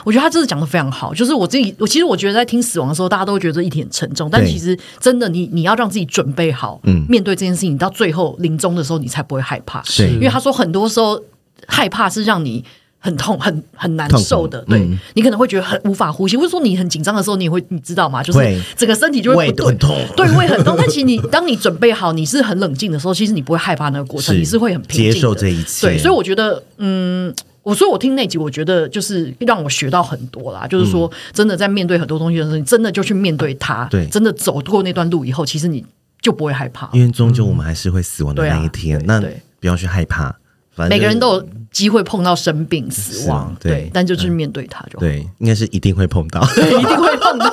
[0.04, 1.12] 我觉得他真的讲的非常好。
[1.12, 9.82] 就是我自己，我其实我觉得在听死亡的时候，大家都会觉得一点很沉重，但其实真的，你你要让自己准备好，嗯，面对这件事情，到最后临终的时候，你才不会害怕。
[9.82, 11.20] 是，因为他说很多时候
[11.66, 12.64] 害怕是让你
[13.00, 14.62] 很痛、很很难受的。
[14.68, 18.22] 对，你可能会觉得很无法呼吸，或者说你很紧张的时候，你会你知道吗？
[18.22, 20.76] 就是整个身体就会不很痛，对，会很痛。
[20.78, 25.88] 但其实你当你准备好，你是很冷静的时候，其实你不会害怕那个过程，你是会很平静接受这一切。
[25.88, 27.34] 对，所以我觉得，嗯。
[27.64, 30.66] 我说，我听那集，我觉得就是让我学到很多啦。
[30.68, 33.86] 就是说，真的在面对很多东西的时候，你真的就去面对它。
[33.90, 35.84] 对，真的走过那段路以后，其实你
[36.20, 36.88] 就不会害怕。
[36.92, 39.20] 因为终究我们还是会死亡的那一天，那
[39.58, 40.34] 不要去害怕。
[40.76, 45.00] 反正每个人都有机会碰到生病、死亡，对，但就去面对它就好。
[45.00, 47.48] 对，应该是一定会碰到，对，一定会碰到。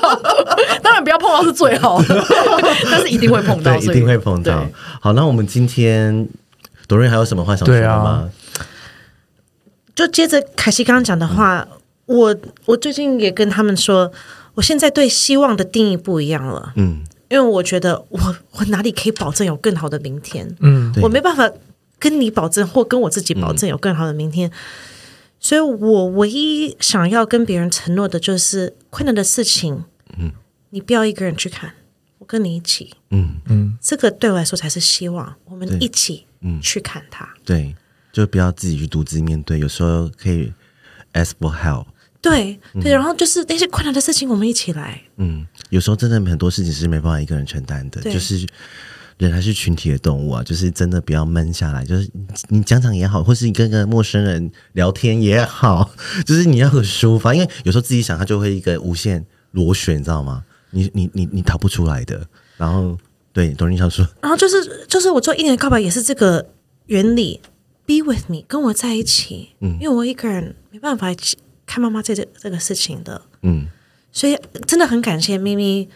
[0.82, 2.26] 当然不要碰到是最好的，
[2.92, 4.66] 但是一定会碰到，一定会碰到。
[5.00, 6.28] 好，那我们今天
[6.88, 8.28] 朵瑞还有什么话想说的吗？
[9.96, 14.12] 就接着凯西刚刚讲的话，嗯、我我最近也跟他们说，
[14.54, 16.74] 我现在对希望的定义不一样了。
[16.76, 20.56] 嗯，因为我觉得我我哪里可以保证有更好的明天？
[20.60, 21.52] 嗯，我没办法
[22.00, 24.54] 跟你保证或跟我自己保证有更好的明天，嗯、
[25.40, 29.84] 所以我唯一想要跟别人承诺的就是困难的事情，
[30.18, 30.32] 嗯，
[30.72, 31.74] 你不要一个人去看，
[32.18, 33.36] 我跟你一起，嗯。
[33.48, 36.60] 嗯，这个对我来说才是希望，我们一起嗯。
[36.62, 37.76] 去看它，对。
[38.12, 40.52] 就不要自己去独自面对，有时候可以
[41.14, 41.86] ask for help。
[42.22, 45.02] 对对，然后就是那些困难的事情，我们一起来。
[45.18, 48.46] 嗯，有时候真的很多事情是没办法一个人承担的，就是
[49.18, 51.84] 人还是群体的动物啊，就是真的不要闷下来。
[51.84, 52.08] 就是
[52.50, 55.90] 你讲讲也好，或是你跟个陌生人聊天也好，
[56.24, 60.44] 就是你要很抒发，因为有时候自己想，他就会一个无限螺旋，你知道吗？
[60.70, 62.24] 你你你你逃不出来的。
[62.56, 62.96] 然后
[63.34, 66.48] 对，董林想说，然后就是就是我做一年告白也是这个
[66.86, 67.42] 原理。
[67.92, 71.10] Be with me，跟我在一起，嗯，因为我一个人没办法
[71.66, 73.68] 看妈妈这这这个事情的，嗯，
[74.14, 75.90] 所以真的很感谢咪咪，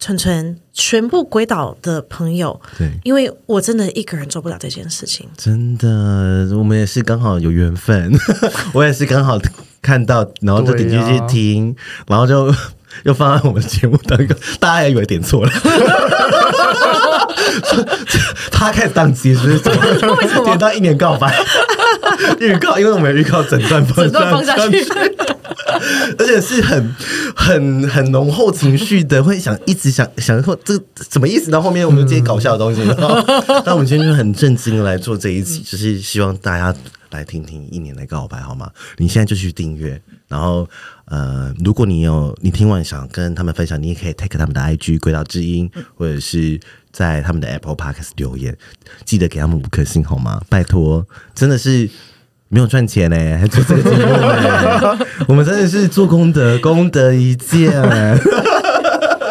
[0.00, 5.28] 纯纯全部鬼岛的朋友，对，因为我真的一个人做不了这件事情。
[5.36, 8.12] 真的，我们也是刚好有缘分，
[8.74, 9.38] 我也是刚好
[9.80, 12.52] 看到，然后就点进去听，啊、然后就
[13.04, 15.52] 又放在我们节目当中，大家也以为点错了，
[18.50, 19.70] 他开始当机是不是？
[19.70, 21.34] 为什么点到一年告白
[22.40, 22.78] 预告？
[22.78, 24.86] 因为我们有预告整段整段放下去。
[26.18, 26.94] 而且是很、
[27.34, 30.74] 很、很浓厚情绪的，会想一直想想说这
[31.10, 31.50] 什么意思？
[31.50, 32.82] 到后面我们这些搞笑的东西，
[33.64, 36.74] 那我们今天就很正经的来做这一集，就是希望大家
[37.10, 38.70] 来听听一年的告白，好吗？
[38.96, 40.66] 你现在就去订阅，然后
[41.06, 46.58] 呃，如果你有你听完想跟他们分享，你也可以 take 他们的 IG 轨道之音，或者是
[46.96, 48.56] 在他们的 Apple Podcast 留言，
[49.04, 50.40] 记得给他们五颗星好吗？
[50.48, 51.90] 拜托，真的是。
[52.48, 54.98] 没有赚钱呢，还做这个节目呢。
[55.26, 57.72] 我们真的是做功德，功德一件。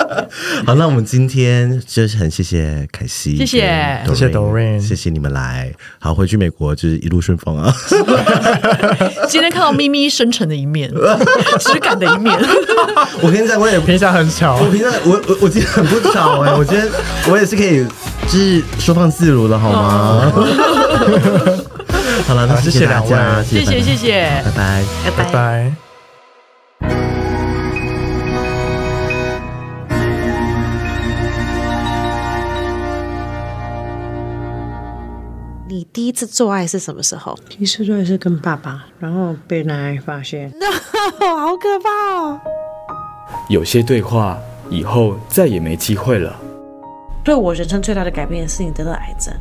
[0.65, 5.71] 好，那我们今天就是很谢谢凯西，谢谢，谢谢 Doreen，谢谢你们来。
[5.99, 7.73] 好，回去美国就是一路顺风啊。
[9.27, 10.91] 今天看到咪咪深沉的一面，
[11.59, 12.37] 质感的一面。
[13.21, 16.87] 我跟你讲，我也平常很巧，我平常我我我今天很不巧哎，我今天
[17.29, 17.85] 我也是可以，
[18.27, 20.31] 就是收放自如的好吗？
[22.27, 24.83] 好了，那谢谢大家，谢谢谢谢，拜
[25.17, 25.84] 拜拜拜。
[35.75, 37.37] 你第一次做爱是什么时候？
[37.49, 42.39] 第一次做爱是跟爸爸，然后被奶奶发现， 那好可怕哦。
[43.49, 46.33] 有些对话以后再也没机会了。
[47.25, 49.33] 对我人生最大的改变是你得了癌症。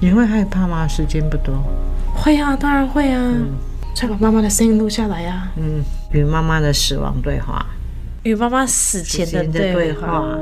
[0.00, 0.86] 你会害怕吗？
[0.86, 1.52] 时间不多。
[2.14, 3.34] 会啊，当然会啊。
[3.96, 5.52] 再、嗯、把妈妈的声音录下来呀、啊。
[5.56, 7.66] 嗯，与妈妈的死亡对话，
[8.22, 10.38] 与妈妈死前的对话。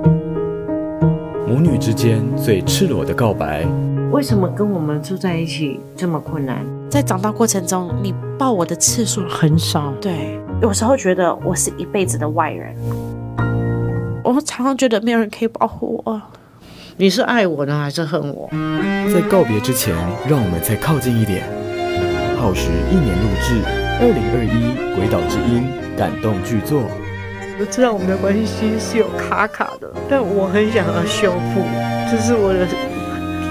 [1.49, 3.67] 母女之间最赤裸的告白。
[4.11, 6.67] 为什么跟我们住在一起这么困难？
[6.91, 9.93] 在长大过程中，你抱我的次数很少。
[10.01, 12.75] 对，有时候觉得我是一辈子的外人。
[14.25, 16.21] 我常常觉得没有人可以保护我。
[16.97, 18.51] 你是爱我呢，还是恨我？
[19.15, 19.95] 在告别之前，
[20.29, 21.45] 让我们再靠近一点。
[22.37, 23.63] 耗时一年录制，
[24.01, 26.83] 二零二一鬼岛之音感动剧作。
[27.61, 31.63] 我知道我们的关系是有卡卡的，但我很想要修复，
[32.11, 32.67] 这是我的，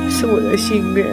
[0.10, 1.06] 是我的心愿。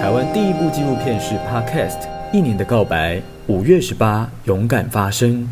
[0.00, 2.08] 台湾第一部纪录片是 Podcast。
[2.32, 5.48] 一年的告白，五月十八，勇敢发声。